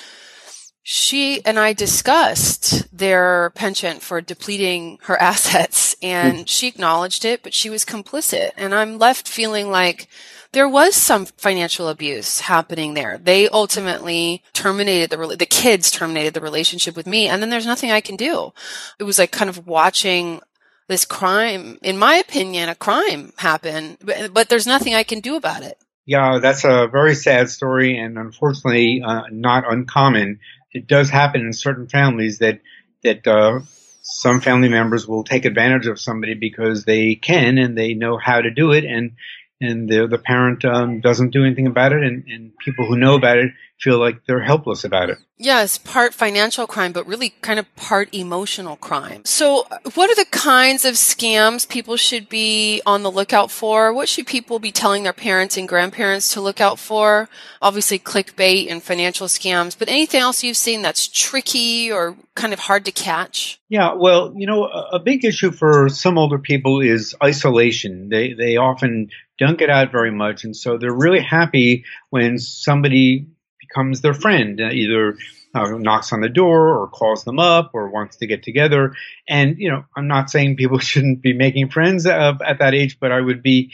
she 0.83 1.43
and 1.45 1.59
I 1.59 1.73
discussed 1.73 2.87
their 2.95 3.51
penchant 3.51 4.01
for 4.01 4.21
depleting 4.21 4.97
her 5.03 5.17
assets 5.21 5.95
and 6.01 6.39
mm. 6.39 6.47
she 6.47 6.67
acknowledged 6.67 7.25
it, 7.25 7.43
but 7.43 7.53
she 7.53 7.69
was 7.69 7.85
complicit. 7.85 8.51
And 8.57 8.73
I'm 8.73 8.97
left 8.97 9.27
feeling 9.27 9.69
like 9.69 10.07
there 10.51 10.67
was 10.67 10.95
some 10.95 11.25
financial 11.25 11.87
abuse 11.87 12.41
happening 12.41 12.93
there. 12.93 13.19
They 13.21 13.47
ultimately 13.49 14.43
terminated 14.53 15.11
the, 15.11 15.35
the 15.35 15.45
kids 15.45 15.91
terminated 15.91 16.33
the 16.33 16.41
relationship 16.41 16.95
with 16.95 17.05
me. 17.05 17.27
And 17.27 17.41
then 17.41 17.49
there's 17.49 17.67
nothing 17.67 17.91
I 17.91 18.01
can 18.01 18.15
do. 18.15 18.53
It 18.99 19.03
was 19.03 19.19
like 19.19 19.31
kind 19.31 19.49
of 19.49 19.67
watching 19.67 20.41
this 20.87 21.05
crime, 21.05 21.77
in 21.83 21.99
my 21.99 22.15
opinion, 22.15 22.67
a 22.67 22.73
crime 22.73 23.31
happen, 23.37 23.97
but, 24.01 24.33
but 24.33 24.49
there's 24.49 24.65
nothing 24.65 24.95
I 24.95 25.03
can 25.03 25.19
do 25.19 25.35
about 25.35 25.61
it. 25.61 25.77
Yeah, 26.07 26.39
that's 26.39 26.63
a 26.63 26.87
very 26.87 27.13
sad 27.13 27.51
story 27.51 27.95
and 27.95 28.17
unfortunately 28.17 29.03
uh, 29.05 29.21
not 29.31 29.71
uncommon 29.71 30.39
it 30.71 30.87
does 30.87 31.09
happen 31.09 31.41
in 31.41 31.53
certain 31.53 31.87
families 31.87 32.39
that 32.39 32.61
that 33.03 33.25
uh, 33.25 33.59
some 34.01 34.41
family 34.41 34.69
members 34.69 35.07
will 35.07 35.23
take 35.23 35.45
advantage 35.45 35.87
of 35.87 35.99
somebody 35.99 36.33
because 36.33 36.83
they 36.83 37.15
can 37.15 37.57
and 37.57 37.77
they 37.77 37.93
know 37.93 38.17
how 38.17 38.41
to 38.41 38.51
do 38.51 38.71
it, 38.71 38.85
and 38.85 39.13
and 39.61 39.89
the 39.89 40.07
the 40.07 40.17
parent 40.17 40.65
um, 40.65 41.01
doesn't 41.01 41.31
do 41.31 41.45
anything 41.45 41.67
about 41.67 41.93
it, 41.93 42.03
and, 42.03 42.25
and 42.27 42.57
people 42.57 42.85
who 42.85 42.97
know 42.97 43.15
about 43.15 43.37
it 43.37 43.51
feel 43.79 43.97
like 43.97 44.25
they're 44.25 44.41
helpless 44.41 44.83
about 44.83 45.09
it. 45.09 45.17
Yes, 45.37 45.77
part 45.77 46.13
financial 46.13 46.67
crime, 46.67 46.91
but 46.91 47.07
really 47.07 47.29
kind 47.41 47.59
of 47.59 47.75
part 47.77 48.13
emotional 48.13 48.75
crime. 48.75 49.21
So, 49.23 49.65
what 49.93 50.09
are 50.09 50.15
the 50.15 50.29
kinds 50.29 50.83
of 50.83 50.95
scams 50.95 51.67
people 51.67 51.95
should 51.95 52.27
be 52.27 52.81
on 52.85 53.03
the 53.03 53.11
lookout 53.11 53.49
for? 53.49 53.93
What 53.93 54.09
should 54.09 54.27
people 54.27 54.59
be 54.59 54.73
telling 54.73 55.03
their 55.03 55.13
parents 55.13 55.55
and 55.55 55.65
grandparents 55.65 56.33
to 56.33 56.41
look 56.41 56.59
out 56.59 56.77
for? 56.77 57.29
Obviously, 57.61 57.99
clickbait 57.99 58.69
and 58.69 58.83
financial 58.83 59.27
scams, 59.27 59.79
but 59.79 59.87
anything 59.87 60.19
else 60.19 60.43
you've 60.43 60.57
seen 60.57 60.81
that's 60.81 61.07
tricky 61.07 61.89
or 61.89 62.17
kind 62.35 62.51
of 62.51 62.59
hard 62.59 62.83
to 62.83 62.91
catch? 62.91 63.61
Yeah, 63.69 63.93
well, 63.93 64.33
you 64.35 64.45
know, 64.45 64.65
a 64.65 64.99
big 64.99 65.23
issue 65.23 65.51
for 65.51 65.87
some 65.87 66.17
older 66.17 66.39
people 66.39 66.81
is 66.81 67.15
isolation. 67.23 68.09
They 68.09 68.33
they 68.33 68.57
often 68.57 69.09
don't 69.37 69.57
get 69.57 69.69
out 69.69 69.89
very 69.93 70.11
much, 70.11 70.43
and 70.43 70.53
so 70.53 70.77
they're 70.77 70.93
really 70.93 71.21
happy 71.21 71.85
when 72.09 72.39
somebody 72.39 73.27
becomes 73.69 74.01
their 74.01 74.13
friend, 74.13 74.59
uh, 74.59 74.69
either 74.71 75.17
uh, 75.53 75.69
knocks 75.69 76.13
on 76.13 76.21
the 76.21 76.29
door 76.29 76.77
or 76.77 76.87
calls 76.87 77.23
them 77.23 77.39
up 77.39 77.71
or 77.73 77.89
wants 77.89 78.17
to 78.17 78.27
get 78.27 78.43
together. 78.43 78.95
And, 79.27 79.57
you 79.57 79.69
know, 79.69 79.85
I'm 79.95 80.07
not 80.07 80.29
saying 80.29 80.57
people 80.57 80.79
shouldn't 80.79 81.21
be 81.21 81.33
making 81.33 81.69
friends 81.69 82.05
uh, 82.05 82.33
at 82.45 82.59
that 82.59 82.73
age, 82.73 82.97
but 82.99 83.11
I 83.11 83.19
would 83.19 83.41
be, 83.41 83.71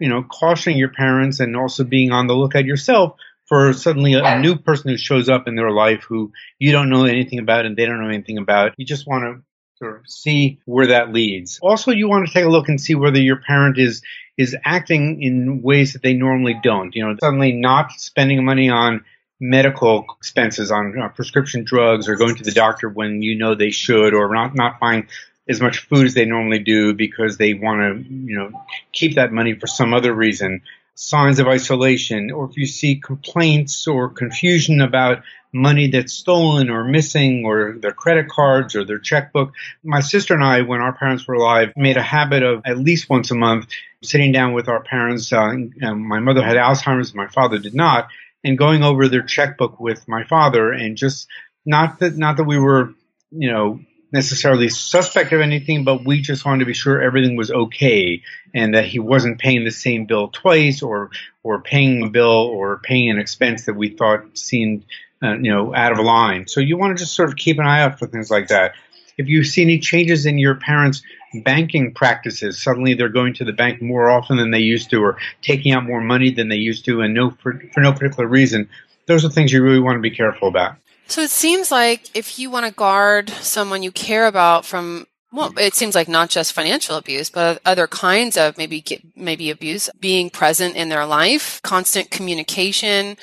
you 0.00 0.08
know, 0.08 0.22
cautioning 0.22 0.78
your 0.78 0.90
parents 0.90 1.40
and 1.40 1.56
also 1.56 1.84
being 1.84 2.12
on 2.12 2.26
the 2.26 2.34
lookout 2.34 2.64
yourself 2.64 3.16
for 3.46 3.72
suddenly 3.72 4.14
a, 4.14 4.22
a 4.22 4.40
new 4.40 4.56
person 4.56 4.90
who 4.90 4.96
shows 4.96 5.28
up 5.28 5.48
in 5.48 5.56
their 5.56 5.72
life 5.72 6.04
who 6.08 6.32
you 6.58 6.70
don't 6.70 6.88
know 6.88 7.04
anything 7.04 7.40
about 7.40 7.66
and 7.66 7.76
they 7.76 7.84
don't 7.84 8.00
know 8.00 8.08
anything 8.08 8.38
about. 8.38 8.72
You 8.76 8.86
just 8.86 9.06
want 9.06 9.24
to 9.24 9.42
sort 9.76 9.98
of 9.98 10.08
see 10.08 10.60
where 10.66 10.88
that 10.88 11.12
leads. 11.12 11.58
Also, 11.60 11.90
you 11.90 12.08
want 12.08 12.26
to 12.26 12.32
take 12.32 12.44
a 12.44 12.48
look 12.48 12.68
and 12.68 12.80
see 12.80 12.94
whether 12.94 13.20
your 13.20 13.40
parent 13.40 13.78
is 13.78 14.02
is 14.38 14.56
acting 14.64 15.22
in 15.22 15.62
ways 15.62 15.92
that 15.92 16.02
they 16.02 16.14
normally 16.14 16.58
don't. 16.62 16.94
You 16.94 17.06
know, 17.06 17.16
suddenly 17.20 17.52
not 17.52 17.92
spending 17.92 18.44
money 18.44 18.70
on 18.70 19.04
medical 19.40 20.04
expenses 20.18 20.70
on 20.70 20.98
uh, 20.98 21.08
prescription 21.08 21.64
drugs 21.64 22.08
or 22.08 22.16
going 22.16 22.36
to 22.36 22.44
the 22.44 22.52
doctor 22.52 22.88
when 22.88 23.22
you 23.22 23.38
know 23.38 23.54
they 23.54 23.70
should 23.70 24.12
or 24.12 24.32
not 24.32 24.54
not 24.54 24.78
buying 24.78 25.08
as 25.48 25.60
much 25.60 25.78
food 25.78 26.06
as 26.06 26.14
they 26.14 26.26
normally 26.26 26.58
do 26.58 26.92
because 26.92 27.38
they 27.38 27.54
want 27.54 27.80
to 27.80 28.14
you 28.14 28.36
know 28.36 28.62
keep 28.92 29.14
that 29.14 29.32
money 29.32 29.54
for 29.54 29.66
some 29.66 29.94
other 29.94 30.12
reason. 30.12 30.62
Signs 30.94 31.38
of 31.38 31.48
isolation 31.48 32.30
or 32.30 32.50
if 32.50 32.58
you 32.58 32.66
see 32.66 32.96
complaints 32.96 33.86
or 33.86 34.10
confusion 34.10 34.82
about 34.82 35.22
money 35.52 35.88
that's 35.88 36.12
stolen 36.12 36.70
or 36.70 36.84
missing 36.84 37.44
or 37.44 37.76
their 37.80 37.92
credit 37.92 38.28
cards 38.28 38.76
or 38.76 38.84
their 38.84 38.98
checkbook. 38.98 39.52
My 39.82 40.00
sister 40.00 40.34
and 40.34 40.44
i 40.44 40.60
when 40.60 40.80
our 40.80 40.92
parents 40.92 41.26
were 41.26 41.34
alive 41.34 41.72
made 41.76 41.96
a 41.96 42.02
habit 42.02 42.42
of 42.42 42.62
at 42.66 42.78
least 42.78 43.08
once 43.08 43.30
a 43.30 43.34
month 43.34 43.68
sitting 44.02 44.32
down 44.32 44.52
with 44.52 44.68
our 44.68 44.82
parents 44.82 45.32
uh, 45.32 45.54
my 45.94 46.20
mother 46.20 46.42
had 46.42 46.56
alzheimer's 46.56 47.14
my 47.14 47.26
father 47.26 47.58
did 47.58 47.74
not 47.74 48.08
and 48.44 48.58
going 48.58 48.82
over 48.82 49.08
their 49.08 49.22
checkbook 49.22 49.78
with 49.80 50.06
my 50.08 50.24
father 50.24 50.72
and 50.72 50.96
just 50.96 51.28
not 51.66 51.98
that 51.98 52.16
not 52.16 52.36
that 52.36 52.44
we 52.44 52.58
were 52.58 52.94
you 53.30 53.50
know 53.50 53.80
necessarily 54.12 54.68
suspect 54.68 55.32
of 55.32 55.40
anything, 55.40 55.84
but 55.84 56.04
we 56.04 56.20
just 56.20 56.44
wanted 56.44 56.60
to 56.60 56.64
be 56.64 56.74
sure 56.74 57.00
everything 57.00 57.36
was 57.36 57.50
okay 57.50 58.22
and 58.52 58.74
that 58.74 58.84
he 58.84 58.98
wasn't 58.98 59.38
paying 59.38 59.64
the 59.64 59.70
same 59.70 60.06
bill 60.06 60.28
twice 60.28 60.82
or 60.82 61.10
or 61.42 61.62
paying 61.62 62.02
a 62.02 62.10
bill 62.10 62.26
or 62.26 62.80
paying 62.80 63.10
an 63.10 63.18
expense 63.18 63.66
that 63.66 63.74
we 63.74 63.90
thought 63.90 64.36
seemed 64.36 64.84
uh, 65.22 65.36
you 65.36 65.52
know 65.52 65.74
out 65.74 65.92
of 65.92 66.04
line. 66.04 66.48
So 66.48 66.60
you 66.60 66.76
want 66.76 66.96
to 66.96 67.02
just 67.02 67.14
sort 67.14 67.28
of 67.28 67.36
keep 67.36 67.58
an 67.58 67.66
eye 67.66 67.82
out 67.82 67.98
for 67.98 68.06
things 68.06 68.30
like 68.30 68.48
that. 68.48 68.74
If 69.18 69.28
you 69.28 69.44
see 69.44 69.62
any 69.62 69.78
changes 69.78 70.26
in 70.26 70.38
your 70.38 70.54
parents' 70.54 71.02
banking 71.44 71.92
practices, 71.92 72.62
suddenly 72.62 72.94
they're 72.94 73.08
going 73.08 73.34
to 73.34 73.44
the 73.44 73.52
bank 73.52 73.80
more 73.82 74.10
often 74.10 74.36
than 74.36 74.50
they 74.50 74.60
used 74.60 74.90
to, 74.90 75.02
or 75.02 75.18
taking 75.42 75.72
out 75.72 75.84
more 75.84 76.00
money 76.00 76.30
than 76.30 76.48
they 76.48 76.56
used 76.56 76.84
to, 76.86 77.00
and 77.02 77.14
no 77.14 77.30
for, 77.30 77.60
for 77.72 77.80
no 77.80 77.92
particular 77.92 78.26
reason. 78.26 78.68
Those 79.06 79.24
are 79.24 79.30
things 79.30 79.52
you 79.52 79.62
really 79.62 79.80
want 79.80 79.96
to 79.96 80.00
be 80.00 80.10
careful 80.10 80.48
about. 80.48 80.76
So 81.06 81.22
it 81.22 81.30
seems 81.30 81.72
like 81.72 82.14
if 82.14 82.38
you 82.38 82.50
want 82.50 82.66
to 82.66 82.72
guard 82.72 83.30
someone 83.30 83.82
you 83.82 83.90
care 83.90 84.26
about 84.26 84.64
from 84.64 85.06
well, 85.32 85.52
it 85.58 85.74
seems 85.74 85.94
like 85.94 86.08
not 86.08 86.28
just 86.28 86.52
financial 86.52 86.96
abuse, 86.96 87.30
but 87.30 87.60
other 87.64 87.86
kinds 87.86 88.36
of 88.36 88.58
maybe 88.58 88.84
maybe 89.14 89.50
abuse 89.50 89.88
being 90.00 90.28
present 90.28 90.74
in 90.74 90.88
their 90.88 91.06
life, 91.06 91.60
constant 91.62 92.10
communication, 92.10 93.16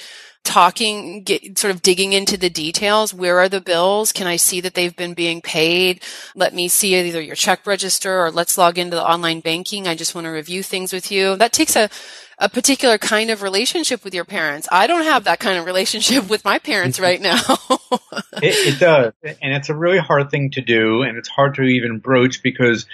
talking, 0.48 1.24
get, 1.24 1.60
sort 1.60 1.76
of 1.76 1.82
digging 1.82 2.14
into 2.14 2.38
the 2.38 2.50
details. 2.50 3.14
Where 3.14 3.38
are 3.40 3.50
the 3.50 3.60
bills? 3.60 4.14
Can 4.14 4.28
I 4.28 4.38
see 4.38 4.62
that 4.62 4.76
they've 4.76 4.96
been 4.96 5.14
being 5.14 5.42
paid? 5.42 6.02
Let 6.36 6.54
me 6.54 6.70
see 6.70 6.96
either 6.96 7.22
your 7.22 7.36
check 7.36 7.68
register 7.68 8.24
or 8.24 8.32
let's 8.32 8.58
log 8.58 8.78
into 8.78 8.96
the 8.96 9.06
online 9.06 9.42
banking. 9.42 9.88
I 9.88 9.96
just 9.96 10.16
want 10.16 10.26
to 10.26 10.32
review 10.32 10.64
things 10.64 10.94
with 10.94 11.12
you. 11.12 11.36
That 11.36 11.52
takes 11.52 11.76
a, 11.76 11.90
a 12.40 12.48
particular 12.48 12.98
kind 12.98 13.30
of 13.30 13.42
relationship 13.42 14.06
with 14.06 14.14
your 14.14 14.24
parents. 14.24 14.70
I 14.72 14.88
don't 14.88 15.04
have 15.04 15.26
that 15.26 15.42
kind 15.42 15.60
of 15.60 15.66
relationship 15.66 16.30
with 16.30 16.46
my 16.46 16.60
parents 16.60 16.98
right 16.98 17.20
now. 17.20 17.42
it, 18.42 18.76
it 18.76 18.80
does. 18.80 19.12
And 19.24 19.54
it's 19.54 19.68
a 19.68 19.76
really 19.76 20.00
hard 20.00 20.32
thing 20.32 20.52
to 20.52 20.62
do. 20.62 21.02
And 21.02 21.18
it's 21.18 21.30
hard 21.30 21.56
to 21.56 21.64
even 21.64 22.00
broach 22.00 22.42
because 22.42 22.86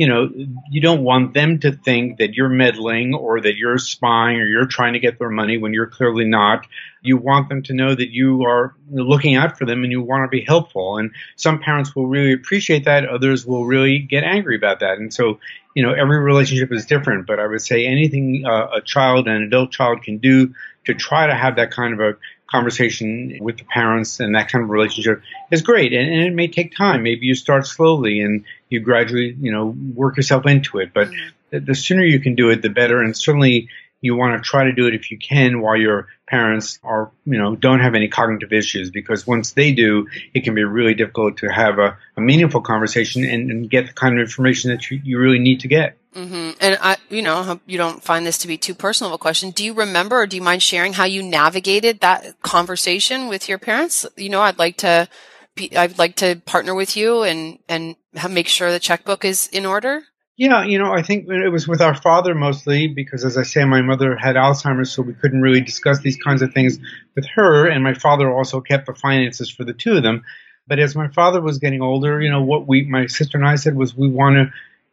you 0.00 0.08
know, 0.08 0.30
you 0.70 0.80
don't 0.80 1.02
want 1.02 1.34
them 1.34 1.58
to 1.58 1.72
think 1.72 2.16
that 2.20 2.32
you're 2.32 2.48
meddling 2.48 3.12
or 3.12 3.38
that 3.38 3.56
you're 3.56 3.76
spying 3.76 4.38
or 4.38 4.46
you're 4.46 4.64
trying 4.64 4.94
to 4.94 4.98
get 4.98 5.18
their 5.18 5.28
money 5.28 5.58
when 5.58 5.74
you're 5.74 5.88
clearly 5.88 6.24
not. 6.24 6.66
You 7.02 7.18
want 7.18 7.50
them 7.50 7.62
to 7.64 7.74
know 7.74 7.94
that 7.94 8.08
you 8.08 8.44
are 8.44 8.74
looking 8.90 9.36
out 9.36 9.58
for 9.58 9.66
them 9.66 9.82
and 9.82 9.92
you 9.92 10.00
want 10.00 10.24
to 10.24 10.34
be 10.34 10.42
helpful. 10.42 10.96
And 10.96 11.10
some 11.36 11.58
parents 11.58 11.94
will 11.94 12.06
really 12.06 12.32
appreciate 12.32 12.86
that. 12.86 13.06
Others 13.06 13.44
will 13.44 13.66
really 13.66 13.98
get 13.98 14.24
angry 14.24 14.56
about 14.56 14.80
that. 14.80 14.96
And 14.96 15.12
so, 15.12 15.38
you 15.74 15.82
know, 15.82 15.92
every 15.92 16.18
relationship 16.18 16.72
is 16.72 16.86
different, 16.86 17.26
but 17.26 17.38
I 17.38 17.46
would 17.46 17.60
say 17.60 17.86
anything 17.86 18.44
uh, 18.46 18.68
a 18.76 18.80
child, 18.80 19.28
an 19.28 19.42
adult 19.42 19.70
child 19.70 20.02
can 20.02 20.16
do 20.16 20.54
to 20.86 20.94
try 20.94 21.26
to 21.26 21.34
have 21.34 21.56
that 21.56 21.72
kind 21.72 21.92
of 21.92 22.00
a 22.00 22.16
conversation 22.50 23.38
with 23.40 23.58
the 23.58 23.64
parents 23.64 24.20
and 24.20 24.34
that 24.34 24.50
kind 24.50 24.64
of 24.64 24.70
relationship 24.70 25.22
is 25.50 25.62
great. 25.62 25.92
And, 25.92 26.12
and, 26.12 26.22
it 26.24 26.34
may 26.34 26.48
take 26.48 26.74
time. 26.74 27.02
Maybe 27.02 27.26
you 27.26 27.34
start 27.34 27.66
slowly 27.66 28.20
and 28.20 28.44
you 28.68 28.80
gradually, 28.80 29.36
you 29.40 29.52
know, 29.52 29.76
work 29.94 30.16
yourself 30.16 30.46
into 30.46 30.78
it. 30.78 30.92
But 30.92 31.08
mm-hmm. 31.08 31.28
the, 31.50 31.60
the 31.60 31.74
sooner 31.74 32.04
you 32.04 32.20
can 32.20 32.34
do 32.34 32.50
it, 32.50 32.62
the 32.62 32.68
better. 32.68 33.00
And 33.00 33.16
certainly 33.16 33.68
you 34.00 34.16
want 34.16 34.42
to 34.42 34.48
try 34.48 34.64
to 34.64 34.72
do 34.72 34.86
it 34.86 34.94
if 34.94 35.10
you 35.10 35.18
can 35.18 35.60
while 35.60 35.76
your 35.76 36.08
parents 36.26 36.78
are, 36.82 37.10
you 37.26 37.38
know, 37.38 37.54
don't 37.54 37.80
have 37.80 37.94
any 37.94 38.08
cognitive 38.08 38.52
issues 38.52 38.90
because 38.90 39.26
once 39.26 39.52
they 39.52 39.72
do, 39.72 40.08
it 40.32 40.44
can 40.44 40.54
be 40.54 40.64
really 40.64 40.94
difficult 40.94 41.38
to 41.38 41.48
have 41.48 41.78
a, 41.78 41.98
a 42.16 42.20
meaningful 42.20 42.62
conversation 42.62 43.24
and, 43.24 43.50
and, 43.50 43.70
get 43.70 43.86
the 43.86 43.92
kind 43.92 44.18
of 44.18 44.20
information 44.20 44.70
that 44.70 44.90
you, 44.90 45.00
you 45.04 45.18
really 45.18 45.38
need 45.38 45.60
to 45.60 45.68
get. 45.68 45.96
Mm-hmm. 46.14 46.50
And 46.60 46.78
I, 46.82 46.96
you 47.08 47.22
know, 47.22 47.42
hope 47.42 47.60
you 47.66 47.78
don't 47.78 48.02
find 48.02 48.26
this 48.26 48.38
to 48.38 48.48
be 48.48 48.58
too 48.58 48.74
personal 48.74 49.12
of 49.12 49.14
a 49.14 49.18
question. 49.18 49.50
Do 49.50 49.64
you 49.64 49.74
remember 49.74 50.20
or 50.20 50.26
do 50.26 50.36
you 50.36 50.42
mind 50.42 50.62
sharing 50.62 50.92
how 50.92 51.04
you 51.04 51.22
navigated 51.22 52.00
that 52.00 52.40
conversation 52.42 53.28
with 53.28 53.48
your 53.48 53.58
parents? 53.58 54.06
You 54.16 54.28
know, 54.28 54.40
I'd 54.40 54.58
like 54.58 54.78
to 54.78 55.08
be, 55.54 55.76
I'd 55.76 55.98
like 55.98 56.16
to 56.16 56.42
partner 56.46 56.74
with 56.74 56.96
you 56.96 57.22
and, 57.22 57.58
and 57.68 57.94
make 58.28 58.48
sure 58.48 58.72
the 58.72 58.80
checkbook 58.80 59.24
is 59.24 59.46
in 59.48 59.66
order. 59.66 60.02
Yeah, 60.36 60.64
you 60.64 60.78
know, 60.78 60.90
I 60.90 61.02
think 61.02 61.28
it 61.28 61.50
was 61.50 61.68
with 61.68 61.82
our 61.82 61.94
father 61.94 62.34
mostly 62.34 62.88
because, 62.88 63.26
as 63.26 63.36
I 63.36 63.42
say, 63.42 63.62
my 63.66 63.82
mother 63.82 64.16
had 64.16 64.36
Alzheimer's, 64.36 64.90
so 64.90 65.02
we 65.02 65.12
couldn't 65.12 65.42
really 65.42 65.60
discuss 65.60 66.00
these 66.00 66.16
kinds 66.16 66.40
of 66.40 66.54
things 66.54 66.78
with 67.14 67.26
her. 67.34 67.68
And 67.68 67.84
my 67.84 67.92
father 67.92 68.32
also 68.32 68.62
kept 68.62 68.86
the 68.86 68.94
finances 68.94 69.50
for 69.50 69.64
the 69.64 69.74
two 69.74 69.98
of 69.98 70.02
them. 70.02 70.24
But 70.66 70.78
as 70.78 70.96
my 70.96 71.08
father 71.08 71.42
was 71.42 71.58
getting 71.58 71.82
older, 71.82 72.22
you 72.22 72.30
know, 72.30 72.42
what 72.42 72.66
we, 72.66 72.84
my 72.86 73.06
sister 73.06 73.36
and 73.36 73.46
I 73.46 73.56
said 73.56 73.76
was 73.76 73.94
we 73.94 74.08
want 74.08 74.36
to 74.36 74.50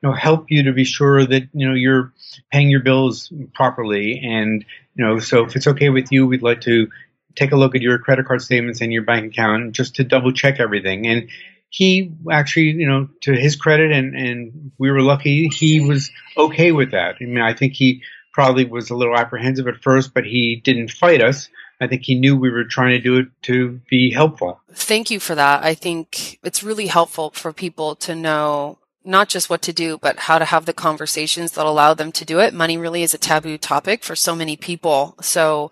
know 0.07 0.13
help 0.13 0.45
you 0.49 0.63
to 0.63 0.73
be 0.73 0.83
sure 0.83 1.25
that 1.25 1.43
you 1.53 1.67
know 1.67 1.75
you're 1.75 2.13
paying 2.51 2.69
your 2.69 2.81
bills 2.81 3.31
properly 3.53 4.19
and 4.23 4.65
you 4.95 5.05
know 5.05 5.19
so 5.19 5.45
if 5.45 5.55
it's 5.55 5.67
okay 5.67 5.89
with 5.89 6.11
you 6.11 6.25
we'd 6.25 6.43
like 6.43 6.61
to 6.61 6.89
take 7.35 7.51
a 7.51 7.55
look 7.55 7.75
at 7.75 7.81
your 7.81 7.99
credit 7.99 8.25
card 8.25 8.41
statements 8.41 8.81
and 8.81 8.91
your 8.91 9.03
bank 9.03 9.33
account 9.33 9.73
just 9.73 9.95
to 9.95 10.03
double 10.03 10.31
check 10.31 10.59
everything 10.59 11.07
and 11.07 11.29
he 11.69 12.11
actually 12.31 12.71
you 12.71 12.87
know 12.87 13.07
to 13.21 13.33
his 13.33 13.55
credit 13.55 13.91
and 13.91 14.15
and 14.15 14.71
we 14.77 14.89
were 14.91 15.01
lucky 15.01 15.47
he 15.49 15.79
was 15.79 16.09
okay 16.37 16.71
with 16.71 16.91
that 16.91 17.15
i 17.21 17.25
mean 17.25 17.41
i 17.41 17.53
think 17.53 17.73
he 17.73 18.01
probably 18.33 18.65
was 18.65 18.89
a 18.89 18.95
little 18.95 19.17
apprehensive 19.17 19.67
at 19.67 19.81
first 19.81 20.13
but 20.13 20.25
he 20.25 20.61
didn't 20.63 20.91
fight 20.91 21.21
us 21.21 21.49
I 21.79 21.87
think 21.87 22.03
he 22.03 22.15
knew 22.15 22.35
we 22.35 22.49
were 22.49 22.63
trying 22.63 22.91
to 22.91 22.99
do 22.99 23.17
it 23.17 23.27
to 23.43 23.79
be 23.89 24.11
helpful. 24.11 24.59
Thank 24.73 25.11
you 25.11 25.19
for 25.19 25.35
that. 25.35 25.63
I 25.63 25.75
think 25.75 26.39
it's 26.43 26.63
really 26.63 26.87
helpful 26.87 27.29
for 27.31 27.53
people 27.53 27.95
to 27.97 28.15
know 28.15 28.79
not 29.07 29.29
just 29.29 29.49
what 29.49 29.61
to 29.63 29.73
do, 29.73 29.97
but 29.97 30.19
how 30.19 30.37
to 30.37 30.45
have 30.45 30.65
the 30.65 30.73
conversations 30.73 31.53
that 31.53 31.65
allow 31.65 31.93
them 31.93 32.11
to 32.11 32.25
do 32.25 32.39
it. 32.39 32.53
Money 32.53 32.77
really 32.77 33.03
is 33.03 33.13
a 33.13 33.17
taboo 33.17 33.57
topic 33.57 34.03
for 34.03 34.15
so 34.15 34.35
many 34.35 34.55
people. 34.55 35.15
So 35.21 35.71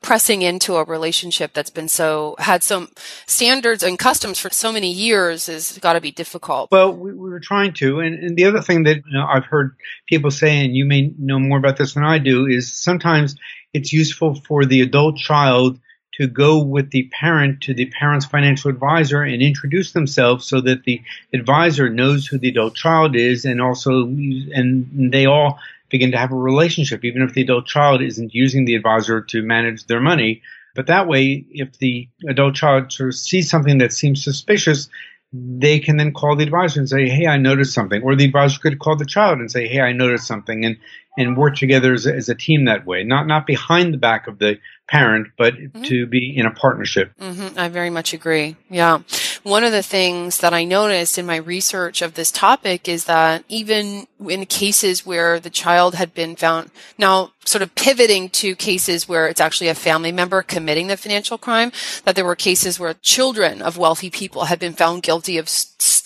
pressing 0.00 0.42
into 0.42 0.76
a 0.76 0.84
relationship 0.84 1.52
that's 1.52 1.70
been 1.70 1.88
so, 1.88 2.36
had 2.38 2.62
some 2.62 2.88
standards 3.26 3.82
and 3.82 3.98
customs 3.98 4.38
for 4.38 4.50
so 4.50 4.72
many 4.72 4.90
years 4.90 5.46
has 5.46 5.78
got 5.78 5.94
to 5.94 6.00
be 6.00 6.10
difficult. 6.10 6.70
Well, 6.70 6.92
we, 6.92 7.12
we 7.12 7.28
were 7.28 7.40
trying 7.40 7.72
to. 7.74 8.00
And, 8.00 8.14
and, 8.22 8.36
the 8.36 8.44
other 8.44 8.60
thing 8.60 8.84
that 8.84 8.96
you 8.96 9.12
know, 9.12 9.26
I've 9.26 9.46
heard 9.46 9.76
people 10.06 10.30
say, 10.30 10.64
and 10.64 10.76
you 10.76 10.84
may 10.84 11.12
know 11.18 11.38
more 11.38 11.58
about 11.58 11.78
this 11.78 11.94
than 11.94 12.04
I 12.04 12.18
do, 12.18 12.46
is 12.46 12.72
sometimes 12.72 13.34
it's 13.72 13.92
useful 13.92 14.34
for 14.46 14.64
the 14.64 14.82
adult 14.82 15.16
child 15.16 15.80
to 16.16 16.26
go 16.26 16.58
with 16.62 16.90
the 16.90 17.10
parent 17.12 17.60
to 17.62 17.74
the 17.74 17.86
parent's 17.86 18.26
financial 18.26 18.70
advisor 18.70 19.22
and 19.22 19.42
introduce 19.42 19.92
themselves 19.92 20.46
so 20.46 20.60
that 20.60 20.84
the 20.84 21.02
advisor 21.32 21.90
knows 21.90 22.26
who 22.26 22.38
the 22.38 22.48
adult 22.48 22.74
child 22.74 23.14
is 23.14 23.44
and 23.44 23.60
also 23.60 24.04
and 24.04 25.12
they 25.12 25.26
all 25.26 25.58
begin 25.90 26.10
to 26.10 26.18
have 26.18 26.32
a 26.32 26.36
relationship 26.36 27.04
even 27.04 27.22
if 27.22 27.34
the 27.34 27.42
adult 27.42 27.66
child 27.66 28.02
isn't 28.02 28.34
using 28.34 28.64
the 28.64 28.74
advisor 28.74 29.20
to 29.20 29.42
manage 29.42 29.84
their 29.86 30.00
money. 30.00 30.42
But 30.74 30.86
that 30.88 31.06
way 31.06 31.44
if 31.50 31.78
the 31.78 32.08
adult 32.28 32.54
child 32.54 32.92
sort 32.92 33.10
of 33.10 33.14
sees 33.14 33.50
something 33.50 33.78
that 33.78 33.92
seems 33.92 34.24
suspicious 34.24 34.88
they 35.32 35.80
can 35.80 35.96
then 35.96 36.12
call 36.12 36.36
the 36.36 36.44
advisor 36.44 36.80
and 36.80 36.88
say, 36.88 37.08
"Hey, 37.08 37.26
I 37.26 37.36
noticed 37.36 37.74
something," 37.74 38.02
or 38.02 38.14
the 38.14 38.24
advisor 38.24 38.58
could 38.60 38.78
call 38.78 38.96
the 38.96 39.04
child 39.04 39.38
and 39.38 39.50
say, 39.50 39.66
"Hey, 39.66 39.80
I 39.80 39.92
noticed 39.92 40.26
something," 40.26 40.64
and 40.64 40.76
and 41.16 41.36
work 41.36 41.56
together 41.56 41.92
as 41.92 42.06
a, 42.06 42.14
as 42.14 42.28
a 42.28 42.34
team 42.34 42.64
that 42.66 42.86
way, 42.86 43.04
not 43.04 43.26
not 43.26 43.46
behind 43.46 43.92
the 43.94 43.98
back 43.98 44.26
of 44.26 44.38
the 44.38 44.58
parent, 44.88 45.28
but 45.36 45.54
mm-hmm. 45.54 45.82
to 45.82 46.06
be 46.06 46.36
in 46.36 46.46
a 46.46 46.50
partnership. 46.50 47.12
Mm-hmm. 47.18 47.58
I 47.58 47.68
very 47.68 47.90
much 47.90 48.14
agree. 48.14 48.56
Yeah. 48.70 49.00
One 49.42 49.64
of 49.64 49.72
the 49.72 49.82
things 49.82 50.38
that 50.38 50.54
I 50.54 50.64
noticed 50.64 51.18
in 51.18 51.26
my 51.26 51.36
research 51.36 52.02
of 52.02 52.14
this 52.14 52.30
topic 52.30 52.88
is 52.88 53.04
that 53.06 53.44
even 53.48 54.06
in 54.28 54.46
cases 54.46 55.04
where 55.04 55.40
the 55.40 55.50
child 55.50 55.94
had 55.96 56.14
been 56.14 56.36
found, 56.36 56.70
now 56.98 57.32
sort 57.44 57.62
of 57.62 57.74
pivoting 57.74 58.28
to 58.30 58.54
cases 58.54 59.08
where 59.08 59.26
it's 59.26 59.40
actually 59.40 59.68
a 59.68 59.74
family 59.74 60.12
member 60.12 60.42
committing 60.42 60.86
the 60.86 60.96
financial 60.96 61.38
crime, 61.38 61.72
that 62.04 62.14
there 62.14 62.24
were 62.24 62.36
cases 62.36 62.78
where 62.78 62.94
children 62.94 63.62
of 63.62 63.78
wealthy 63.78 64.10
people 64.10 64.44
had 64.44 64.58
been 64.58 64.72
found 64.72 65.02
guilty 65.02 65.36
of 65.38 65.48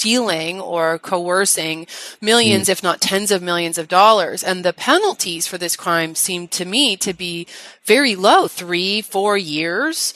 stealing 0.01 0.59
or 0.61 0.99
coercing 0.99 1.87
millions, 2.23 2.69
mm. 2.69 2.73
if 2.73 2.83
not 2.83 3.03
tens 3.03 3.31
of 3.31 3.43
millions 3.43 3.77
of 3.77 3.87
dollars. 3.87 4.43
And 4.43 4.65
the 4.65 4.73
penalties 4.73 5.47
for 5.47 5.59
this 5.59 5.77
crime 5.77 6.15
seem 6.15 6.49
to 6.49 6.65
me 6.65 6.97
to 6.97 7.13
be 7.13 7.47
very 7.85 8.17
low, 8.17 8.49
three, 8.49 9.03
four 9.03 9.37
years 9.37 10.15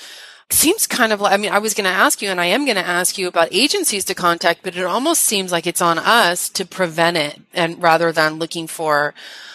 seems 0.51 0.87
kind 0.87 1.13
of 1.13 1.21
like, 1.21 1.33
I 1.33 1.37
mean, 1.37 1.53
I 1.53 1.59
was 1.59 1.75
going 1.75 1.85
to 1.85 1.91
ask 1.91 2.23
you 2.23 2.31
and 2.31 2.41
I 2.41 2.47
am 2.47 2.65
going 2.65 2.77
to 2.77 2.87
ask 2.87 3.19
you 3.19 3.29
about 3.29 3.49
agencies 3.51 4.05
to 4.07 4.15
contact, 4.15 4.61
but 4.63 4.77
it 4.77 4.85
almost 4.85 5.23
seems 5.23 5.53
like 5.53 5.67
it's 5.67 5.83
on 5.83 5.99
us 5.99 6.49
to 6.51 6.65
prevent 6.65 7.17
it 7.17 7.41
and 7.53 7.83
rather 7.83 8.13
than 8.13 8.35
looking 8.35 8.67
for 8.67 9.15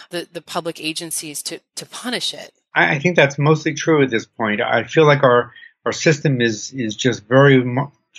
the, 0.09 0.27
the 0.31 0.41
public 0.41 0.79
agencies 0.79 1.41
to, 1.43 1.59
to 1.75 1.85
punish 1.85 2.33
it. 2.33 2.51
I, 2.75 2.95
I 2.95 2.99
think 2.99 3.15
that's 3.15 3.39
mostly 3.39 3.73
true 3.73 4.03
at 4.03 4.09
this 4.09 4.25
point. 4.25 4.61
I 4.61 4.83
feel 4.83 5.05
like 5.05 5.23
our, 5.23 5.53
our 5.85 5.91
system 5.91 6.41
is, 6.41 6.71
is 6.73 6.95
just 6.95 7.27
very 7.27 7.63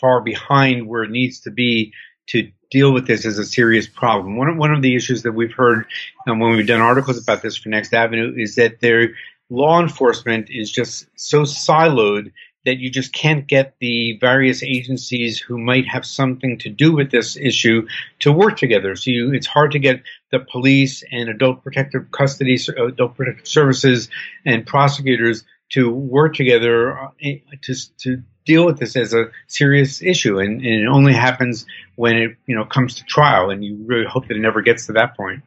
far 0.01 0.21
behind 0.21 0.89
where 0.89 1.03
it 1.03 1.11
needs 1.11 1.41
to 1.41 1.51
be 1.51 1.93
to 2.29 2.51
deal 2.71 2.93
with 2.93 3.07
this 3.07 3.27
as 3.27 3.39
a 3.39 3.45
serious 3.45 3.89
problem. 3.89 4.37
One 4.37 4.49
of, 4.49 4.57
one 4.57 4.73
of 4.73 4.83
the 4.83 4.95
issues 4.95 5.23
that 5.23 5.33
we've 5.33 5.53
heard 5.53 5.87
um, 6.29 6.39
when 6.39 6.53
we've 6.53 6.67
done 6.67 6.81
articles 6.81 7.19
about 7.19 7.43
this 7.43 7.57
for 7.57 7.69
Next 7.69 7.93
Avenue 7.93 8.35
is 8.37 8.55
that 8.55 8.81
their 8.81 9.15
law 9.51 9.81
enforcement 9.81 10.49
is 10.49 10.71
just 10.71 11.07
so 11.17 11.43
siloed 11.43 12.33
that 12.65 12.79
you 12.79 12.91
just 12.91 13.13
can't 13.13 13.47
get 13.47 13.75
the 13.81 14.19
various 14.21 14.63
agencies 14.63 15.39
who 15.39 15.59
might 15.59 15.89
have 15.89 16.05
something 16.05 16.59
to 16.59 16.69
do 16.69 16.95
with 16.95 17.11
this 17.11 17.37
issue 17.37 17.87
to 18.19 18.31
work 18.31 18.59
together. 18.59 18.95
So 18.97 19.11
you, 19.11 19.33
it's 19.33 19.47
hard 19.47 19.73
to 19.73 19.79
get 19.79 20.03
the 20.31 20.41
police 20.41 21.03
and 21.11 21.29
adult 21.29 21.65
protective 21.65 22.11
custody, 22.11 22.59
adult 22.77 23.17
protective 23.17 23.49
services, 23.49 24.11
and 24.45 24.67
prosecutors 24.67 25.45
to 25.71 25.91
work 25.91 26.35
together 26.35 26.99
uh, 26.99 27.09
to 27.63 27.75
to 27.99 28.23
deal 28.47 28.67
with 28.67 28.79
this 28.79 28.97
as 28.97 29.15
a 29.15 29.31
serious 29.47 30.03
issue. 30.03 30.39
And, 30.39 30.61
and 30.61 30.83
it 30.83 30.87
only 30.87 31.13
happens 31.13 31.67
when 31.97 32.17
it 32.17 32.37
you 32.47 32.57
know 32.57 32.65
comes 32.65 32.95
to 32.97 33.05
trial, 33.05 33.51
and 33.51 33.65
you 33.65 33.77
really 33.87 34.07
hope 34.07 34.29
that 34.29 34.37
it 34.37 34.41
never 34.41 34.63
gets 34.63 34.87
to 34.87 34.93
that 34.95 35.17
point. 35.17 35.43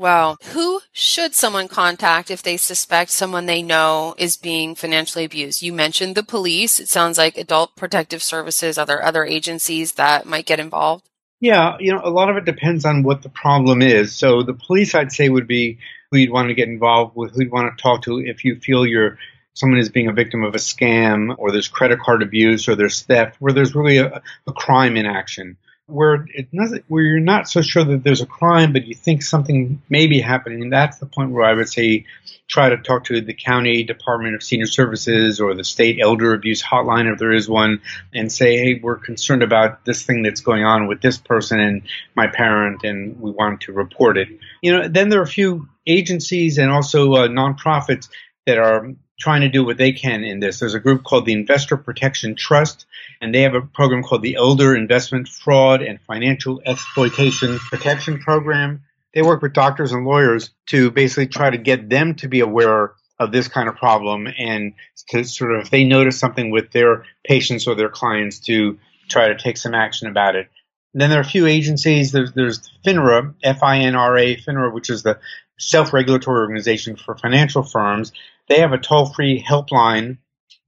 Well, 0.00 0.38
Who 0.54 0.80
should 0.92 1.34
someone 1.34 1.68
contact 1.68 2.30
if 2.30 2.42
they 2.42 2.56
suspect 2.56 3.10
someone 3.10 3.44
they 3.44 3.60
know 3.60 4.14
is 4.16 4.38
being 4.38 4.74
financially 4.74 5.26
abused? 5.26 5.60
You 5.60 5.74
mentioned 5.74 6.14
the 6.14 6.22
police. 6.22 6.80
It 6.80 6.88
sounds 6.88 7.18
like 7.18 7.36
adult 7.36 7.76
protective 7.76 8.22
services, 8.22 8.78
other 8.78 9.02
other 9.02 9.26
agencies 9.26 9.92
that 9.92 10.24
might 10.24 10.46
get 10.46 10.58
involved. 10.58 11.10
Yeah, 11.40 11.76
you 11.80 11.92
know, 11.92 12.00
a 12.02 12.08
lot 12.08 12.30
of 12.30 12.36
it 12.38 12.46
depends 12.46 12.86
on 12.86 13.02
what 13.02 13.22
the 13.22 13.28
problem 13.28 13.82
is. 13.82 14.16
So 14.16 14.42
the 14.42 14.54
police, 14.54 14.94
I'd 14.94 15.12
say, 15.12 15.28
would 15.28 15.46
be 15.46 15.78
who 16.10 16.18
you'd 16.18 16.32
want 16.32 16.48
to 16.48 16.54
get 16.54 16.68
involved 16.68 17.14
with, 17.14 17.32
who 17.32 17.42
you'd 17.42 17.52
want 17.52 17.76
to 17.76 17.82
talk 17.82 18.02
to 18.04 18.20
if 18.20 18.44
you 18.44 18.56
feel 18.56 18.86
you're 18.86 19.18
someone 19.54 19.78
is 19.78 19.88
being 19.88 20.08
a 20.08 20.12
victim 20.12 20.44
of 20.44 20.54
a 20.54 20.58
scam 20.58 21.34
or 21.38 21.50
there's 21.50 21.68
credit 21.68 22.00
card 22.00 22.22
abuse 22.22 22.68
or 22.68 22.76
there's 22.76 23.02
theft, 23.02 23.36
where 23.40 23.52
there's 23.52 23.74
really 23.74 23.98
a, 23.98 24.22
a 24.46 24.52
crime 24.52 24.96
in 24.96 25.06
action 25.06 25.56
where 25.90 26.26
it 26.34 26.48
doesn't, 26.52 26.84
where 26.88 27.02
you're 27.02 27.20
not 27.20 27.48
so 27.48 27.62
sure 27.62 27.84
that 27.84 28.02
there's 28.02 28.20
a 28.20 28.26
crime, 28.26 28.72
but 28.72 28.86
you 28.86 28.94
think 28.94 29.22
something 29.22 29.82
may 29.88 30.06
be 30.06 30.20
happening. 30.20 30.62
And 30.62 30.72
that's 30.72 30.98
the 30.98 31.06
point 31.06 31.32
where 31.32 31.44
I 31.44 31.54
would 31.54 31.68
say 31.68 32.06
try 32.48 32.68
to 32.70 32.78
talk 32.78 33.04
to 33.04 33.20
the 33.20 33.34
county 33.34 33.84
Department 33.84 34.34
of 34.34 34.42
Senior 34.42 34.66
Services 34.66 35.40
or 35.40 35.54
the 35.54 35.64
state 35.64 35.98
elder 36.00 36.34
abuse 36.34 36.62
hotline 36.62 37.12
if 37.12 37.18
there 37.18 37.32
is 37.32 37.48
one, 37.48 37.80
and 38.14 38.30
say, 38.30 38.56
hey, 38.56 38.80
we're 38.82 38.96
concerned 38.96 39.42
about 39.42 39.84
this 39.84 40.04
thing 40.04 40.22
that's 40.22 40.40
going 40.40 40.64
on 40.64 40.86
with 40.86 41.00
this 41.00 41.18
person 41.18 41.60
and 41.60 41.82
my 42.14 42.26
parent, 42.26 42.82
and 42.84 43.20
we 43.20 43.30
want 43.30 43.62
to 43.62 43.72
report 43.72 44.18
it. 44.18 44.28
You 44.62 44.72
know, 44.72 44.88
then 44.88 45.08
there 45.08 45.20
are 45.20 45.24
a 45.24 45.28
few 45.28 45.68
agencies 45.86 46.58
and 46.58 46.70
also 46.70 47.12
uh, 47.14 47.28
nonprofits 47.28 48.08
that 48.46 48.58
are 48.58 48.94
trying 49.20 49.42
to 49.42 49.48
do 49.48 49.64
what 49.64 49.76
they 49.76 49.92
can 49.92 50.24
in 50.24 50.40
this. 50.40 50.58
There's 50.58 50.74
a 50.74 50.80
group 50.80 51.04
called 51.04 51.26
the 51.26 51.34
Investor 51.34 51.76
Protection 51.76 52.34
Trust, 52.34 52.86
and 53.20 53.34
they 53.34 53.42
have 53.42 53.54
a 53.54 53.60
program 53.60 54.02
called 54.02 54.22
the 54.22 54.36
Elder 54.36 54.74
Investment 54.74 55.28
Fraud 55.28 55.82
and 55.82 56.00
Financial 56.00 56.60
Exploitation 56.64 57.58
Protection 57.58 58.18
Program. 58.18 58.82
They 59.14 59.22
work 59.22 59.42
with 59.42 59.52
doctors 59.52 59.92
and 59.92 60.06
lawyers 60.06 60.50
to 60.70 60.90
basically 60.90 61.26
try 61.26 61.50
to 61.50 61.58
get 61.58 61.88
them 61.88 62.14
to 62.16 62.28
be 62.28 62.40
aware 62.40 62.92
of 63.18 63.32
this 63.32 63.48
kind 63.48 63.68
of 63.68 63.76
problem 63.76 64.26
and 64.26 64.72
to 65.10 65.24
sort 65.24 65.52
of, 65.52 65.62
if 65.62 65.70
they 65.70 65.84
notice 65.84 66.18
something 66.18 66.50
with 66.50 66.72
their 66.72 67.04
patients 67.22 67.66
or 67.66 67.74
their 67.74 67.90
clients, 67.90 68.38
to 68.40 68.78
try 69.08 69.28
to 69.28 69.36
take 69.36 69.58
some 69.58 69.74
action 69.74 70.08
about 70.08 70.36
it. 70.36 70.48
And 70.94 71.00
then 71.00 71.10
there 71.10 71.18
are 71.18 71.22
a 71.22 71.24
few 71.24 71.46
agencies. 71.46 72.12
There's, 72.12 72.32
there's 72.32 72.72
FINRA, 72.84 73.34
F-I-N-R-A, 73.42 74.36
FINRA, 74.36 74.72
which 74.72 74.88
is 74.88 75.02
the 75.02 75.18
self-regulatory 75.58 76.40
organization 76.40 76.96
for 76.96 77.16
financial 77.16 77.62
firms. 77.62 78.12
They 78.50 78.60
have 78.60 78.72
a 78.72 78.78
toll-free 78.78 79.44
helpline. 79.48 80.18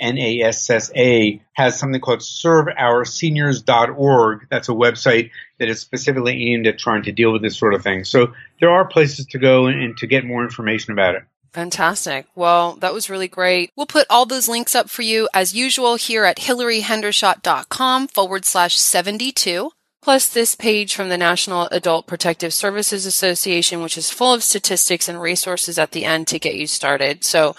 NASA 0.00 1.40
has 1.52 1.78
something 1.78 2.00
called 2.00 2.20
serveourseniors.org. 2.20 4.46
That's 4.50 4.70
a 4.70 4.72
website 4.72 5.30
that 5.58 5.68
is 5.68 5.80
specifically 5.80 6.54
aimed 6.54 6.66
at 6.66 6.78
trying 6.78 7.02
to 7.02 7.12
deal 7.12 7.34
with 7.34 7.42
this 7.42 7.58
sort 7.58 7.74
of 7.74 7.82
thing. 7.82 8.04
So 8.04 8.32
there 8.60 8.70
are 8.70 8.88
places 8.88 9.26
to 9.26 9.38
go 9.38 9.66
and, 9.66 9.78
and 9.78 9.94
to 9.98 10.06
get 10.06 10.24
more 10.24 10.42
information 10.42 10.94
about 10.94 11.16
it. 11.16 11.24
Fantastic. 11.52 12.26
Well, 12.34 12.74
that 12.76 12.92
was 12.92 13.10
really 13.10 13.28
great. 13.28 13.70
We'll 13.76 13.86
put 13.86 14.06
all 14.10 14.26
those 14.26 14.48
links 14.48 14.74
up 14.74 14.90
for 14.90 15.02
you 15.02 15.28
as 15.32 15.54
usual 15.54 15.96
here 15.96 16.24
at 16.24 16.38
hilaryhendershott.com 16.38 18.08
forward 18.08 18.44
slash 18.44 18.78
72. 18.78 19.70
Plus 20.00 20.28
this 20.28 20.54
page 20.54 20.94
from 20.94 21.08
the 21.08 21.18
National 21.18 21.66
Adult 21.66 22.06
Protective 22.06 22.54
Services 22.54 23.04
Association, 23.04 23.82
which 23.82 23.98
is 23.98 24.10
full 24.10 24.32
of 24.32 24.44
statistics 24.44 25.08
and 25.08 25.20
resources 25.20 25.78
at 25.78 25.90
the 25.90 26.04
end 26.04 26.28
to 26.28 26.38
get 26.38 26.54
you 26.54 26.66
started. 26.66 27.24
So 27.24 27.56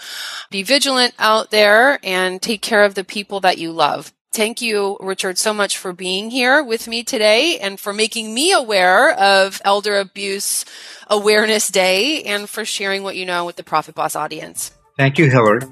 be 0.50 0.62
vigilant 0.62 1.14
out 1.18 1.50
there 1.50 2.00
and 2.02 2.40
take 2.40 2.62
care 2.62 2.82
of 2.82 2.94
the 2.94 3.04
people 3.04 3.40
that 3.40 3.58
you 3.58 3.70
love. 3.70 4.12
Thank 4.32 4.62
you, 4.62 4.96
Richard, 5.00 5.38
so 5.38 5.52
much 5.52 5.76
for 5.76 5.92
being 5.92 6.30
here 6.30 6.62
with 6.62 6.86
me 6.86 7.02
today 7.02 7.58
and 7.58 7.80
for 7.80 7.92
making 7.92 8.32
me 8.32 8.52
aware 8.52 9.12
of 9.12 9.60
Elder 9.64 9.98
Abuse 9.98 10.64
Awareness 11.08 11.68
Day 11.68 12.22
and 12.22 12.48
for 12.48 12.64
sharing 12.64 13.02
what 13.02 13.16
you 13.16 13.26
know 13.26 13.44
with 13.44 13.56
the 13.56 13.64
Profit 13.64 13.96
Boss 13.96 14.14
audience. 14.14 14.70
Thank 14.96 15.18
you, 15.18 15.28
Hilary. 15.28 15.62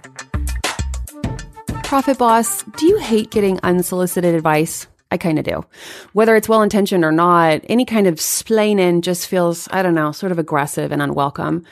Profit 1.84 2.18
Boss, 2.18 2.64
do 2.76 2.86
you 2.86 2.98
hate 2.98 3.30
getting 3.30 3.60
unsolicited 3.62 4.34
advice? 4.34 4.88
I 5.10 5.16
kind 5.16 5.38
of 5.38 5.44
do. 5.44 5.64
Whether 6.12 6.36
it's 6.36 6.50
well 6.50 6.60
intentioned 6.60 7.02
or 7.02 7.12
not, 7.12 7.62
any 7.68 7.86
kind 7.86 8.06
of 8.06 8.16
splaining 8.16 9.00
just 9.00 9.26
feels, 9.26 9.66
I 9.70 9.82
don't 9.82 9.94
know, 9.94 10.12
sort 10.12 10.32
of 10.32 10.38
aggressive 10.38 10.92
and 10.92 11.00
unwelcome. 11.00 11.64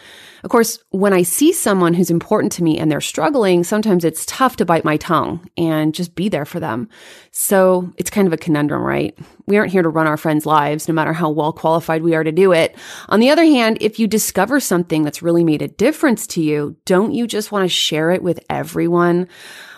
Of 0.42 0.51
course, 0.51 0.79
when 0.90 1.12
I 1.12 1.22
see 1.22 1.53
someone 1.53 1.92
who's 1.92 2.11
important 2.11 2.53
to 2.53 2.62
me 2.62 2.79
and 2.79 2.90
they're 2.90 3.01
struggling, 3.01 3.62
sometimes 3.62 4.05
it's 4.05 4.25
tough 4.25 4.57
to 4.57 4.64
bite 4.64 4.85
my 4.85 4.96
tongue 4.96 5.51
and 5.59 5.94
just 5.94 6.14
be 6.14 6.31
there 6.31 6.46
for 6.46 6.61
them. 6.61 6.88
So 7.31 7.92
it's 7.99 8.11
kind 8.11 8.27
of 8.27 8.33
a 8.33 8.38
conundrum, 8.38 8.83
right? 8.83 9.18
We 9.46 9.59
aren't 9.59 9.72
here 9.72 9.83
to 9.83 9.88
run 9.88 10.07
our 10.07 10.16
friends' 10.16 10.46
lives, 10.46 10.88
no 10.88 10.94
matter 10.94 11.12
how 11.12 11.29
well 11.29 11.53
qualified 11.53 12.03
we 12.03 12.14
are 12.14 12.25
to 12.25 12.33
do 12.33 12.53
it. 12.53 12.75
On 13.09 13.20
the 13.20 13.31
other 13.31 13.44
hand, 13.44 13.79
if 13.81 13.99
you 13.99 14.07
discover 14.07 14.61
something 14.61 15.03
that's 15.03 15.22
really 15.22 15.44
made 15.44 15.62
a 15.62 15.68
difference 15.68 16.27
to 16.29 16.42
you, 16.42 16.77
don't 16.87 17.12
you 17.12 17.27
just 17.27 17.53
want 17.53 17.64
to 17.64 17.68
share 17.68 18.12
it 18.12 18.22
with 18.22 18.40
everyone? 18.49 19.29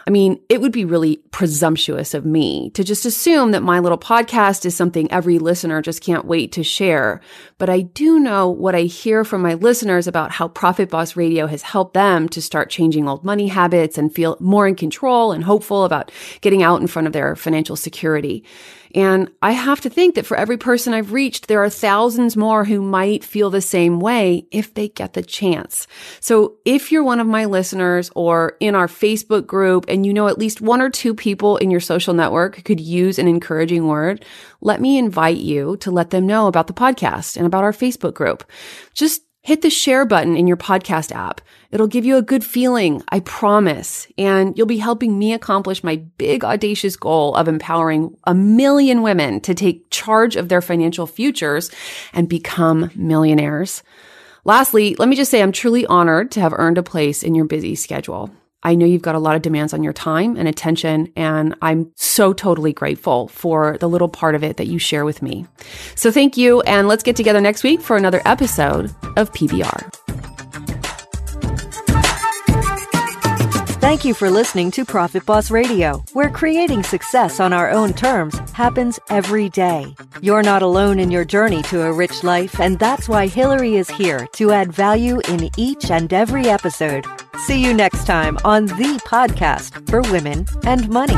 I 0.08 0.10
mean, 0.10 0.40
it 0.48 0.62
would 0.62 0.72
be 0.72 0.86
really 0.86 1.18
presumptuous 1.32 2.14
of 2.14 2.24
me 2.24 2.70
to 2.70 2.82
just 2.82 3.04
assume 3.04 3.50
that 3.50 3.62
my 3.62 3.78
little 3.78 3.98
podcast 3.98 4.64
is 4.64 4.74
something 4.74 5.12
every 5.12 5.38
listener 5.38 5.82
just 5.82 6.02
can't 6.02 6.24
wait 6.24 6.50
to 6.52 6.64
share. 6.64 7.20
But 7.58 7.68
I 7.68 7.82
do 7.82 8.18
know 8.18 8.48
what 8.48 8.74
I 8.74 8.84
hear 8.84 9.22
from 9.22 9.42
my 9.42 9.52
listeners 9.52 10.06
about 10.06 10.30
how 10.30 10.48
Profit 10.48 10.88
Boss 10.88 11.14
Radio 11.14 11.46
has 11.46 11.60
helped 11.60 11.92
them 11.92 12.26
to 12.30 12.40
start 12.40 12.70
changing 12.70 13.06
old 13.06 13.22
money 13.22 13.48
habits 13.48 13.98
and 13.98 14.14
feel 14.14 14.38
more 14.40 14.66
in 14.66 14.76
control 14.76 15.30
and 15.30 15.44
hopeful 15.44 15.84
about 15.84 16.10
getting 16.40 16.62
out 16.62 16.80
in 16.80 16.86
front 16.86 17.06
of 17.06 17.12
their 17.12 17.36
financial 17.36 17.76
security. 17.76 18.42
And 18.94 19.30
I 19.42 19.52
have 19.52 19.80
to 19.82 19.90
think 19.90 20.14
that 20.14 20.26
for 20.26 20.36
every 20.36 20.56
person 20.56 20.94
I've 20.94 21.12
reached, 21.12 21.48
there 21.48 21.62
are 21.62 21.70
thousands 21.70 22.36
more 22.36 22.64
who 22.64 22.80
might 22.80 23.24
feel 23.24 23.50
the 23.50 23.60
same 23.60 24.00
way 24.00 24.46
if 24.50 24.74
they 24.74 24.88
get 24.88 25.12
the 25.12 25.22
chance. 25.22 25.86
So 26.20 26.56
if 26.64 26.90
you're 26.90 27.04
one 27.04 27.20
of 27.20 27.26
my 27.26 27.44
listeners 27.44 28.10
or 28.14 28.56
in 28.60 28.74
our 28.74 28.86
Facebook 28.86 29.46
group 29.46 29.84
and 29.88 30.06
you 30.06 30.12
know 30.12 30.28
at 30.28 30.38
least 30.38 30.60
one 30.60 30.80
or 30.80 30.90
two 30.90 31.14
people 31.14 31.56
in 31.58 31.70
your 31.70 31.80
social 31.80 32.14
network 32.14 32.64
could 32.64 32.80
use 32.80 33.18
an 33.18 33.28
encouraging 33.28 33.86
word, 33.86 34.24
let 34.60 34.80
me 34.80 34.98
invite 34.98 35.38
you 35.38 35.76
to 35.78 35.90
let 35.90 36.10
them 36.10 36.26
know 36.26 36.46
about 36.46 36.66
the 36.66 36.72
podcast 36.72 37.36
and 37.36 37.46
about 37.46 37.64
our 37.64 37.72
Facebook 37.72 38.14
group. 38.14 38.44
Just 38.94 39.22
hit 39.40 39.62
the 39.62 39.70
share 39.70 40.04
button 40.04 40.36
in 40.36 40.46
your 40.46 40.56
podcast 40.56 41.12
app. 41.12 41.40
It'll 41.70 41.86
give 41.86 42.04
you 42.04 42.16
a 42.16 42.22
good 42.22 42.44
feeling, 42.44 43.02
I 43.10 43.20
promise. 43.20 44.06
And 44.16 44.56
you'll 44.56 44.66
be 44.66 44.78
helping 44.78 45.18
me 45.18 45.32
accomplish 45.32 45.84
my 45.84 45.96
big 45.96 46.44
audacious 46.44 46.96
goal 46.96 47.34
of 47.34 47.48
empowering 47.48 48.16
a 48.24 48.34
million 48.34 49.02
women 49.02 49.40
to 49.42 49.54
take 49.54 49.90
charge 49.90 50.36
of 50.36 50.48
their 50.48 50.62
financial 50.62 51.06
futures 51.06 51.70
and 52.12 52.28
become 52.28 52.90
millionaires. 52.94 53.82
Lastly, 54.44 54.94
let 54.98 55.08
me 55.08 55.16
just 55.16 55.30
say 55.30 55.42
I'm 55.42 55.52
truly 55.52 55.84
honored 55.86 56.30
to 56.32 56.40
have 56.40 56.54
earned 56.54 56.78
a 56.78 56.82
place 56.82 57.22
in 57.22 57.34
your 57.34 57.44
busy 57.44 57.74
schedule. 57.74 58.30
I 58.62 58.74
know 58.74 58.86
you've 58.86 59.02
got 59.02 59.14
a 59.14 59.20
lot 59.20 59.36
of 59.36 59.42
demands 59.42 59.72
on 59.72 59.82
your 59.82 59.92
time 59.92 60.36
and 60.36 60.48
attention, 60.48 61.12
and 61.14 61.54
I'm 61.62 61.92
so 61.94 62.32
totally 62.32 62.72
grateful 62.72 63.28
for 63.28 63.78
the 63.78 63.88
little 63.88 64.08
part 64.08 64.34
of 64.34 64.42
it 64.42 64.56
that 64.56 64.66
you 64.66 64.78
share 64.78 65.04
with 65.04 65.22
me. 65.22 65.46
So 65.94 66.10
thank 66.10 66.36
you, 66.36 66.60
and 66.62 66.88
let's 66.88 67.02
get 67.02 67.16
together 67.16 67.40
next 67.40 67.62
week 67.62 67.80
for 67.80 67.96
another 67.96 68.20
episode 68.24 68.86
of 69.16 69.32
PBR. 69.32 70.07
Thank 73.88 74.04
you 74.04 74.12
for 74.12 74.28
listening 74.28 74.70
to 74.72 74.84
Profit 74.84 75.24
Boss 75.24 75.50
Radio, 75.50 76.04
where 76.12 76.28
creating 76.28 76.82
success 76.82 77.40
on 77.40 77.54
our 77.54 77.70
own 77.70 77.94
terms 77.94 78.38
happens 78.52 79.00
every 79.08 79.48
day. 79.48 79.94
You're 80.20 80.42
not 80.42 80.60
alone 80.60 80.98
in 80.98 81.10
your 81.10 81.24
journey 81.24 81.62
to 81.70 81.84
a 81.84 81.92
rich 81.94 82.22
life, 82.22 82.60
and 82.60 82.78
that's 82.78 83.08
why 83.08 83.28
Hilary 83.28 83.76
is 83.76 83.88
here 83.88 84.26
to 84.32 84.52
add 84.52 84.74
value 84.74 85.22
in 85.28 85.48
each 85.56 85.90
and 85.90 86.12
every 86.12 86.50
episode. 86.50 87.06
See 87.46 87.64
you 87.64 87.72
next 87.72 88.04
time 88.04 88.36
on 88.44 88.66
the 88.66 89.00
podcast 89.06 89.88
for 89.88 90.02
women 90.12 90.44
and 90.64 90.86
money. 90.90 91.16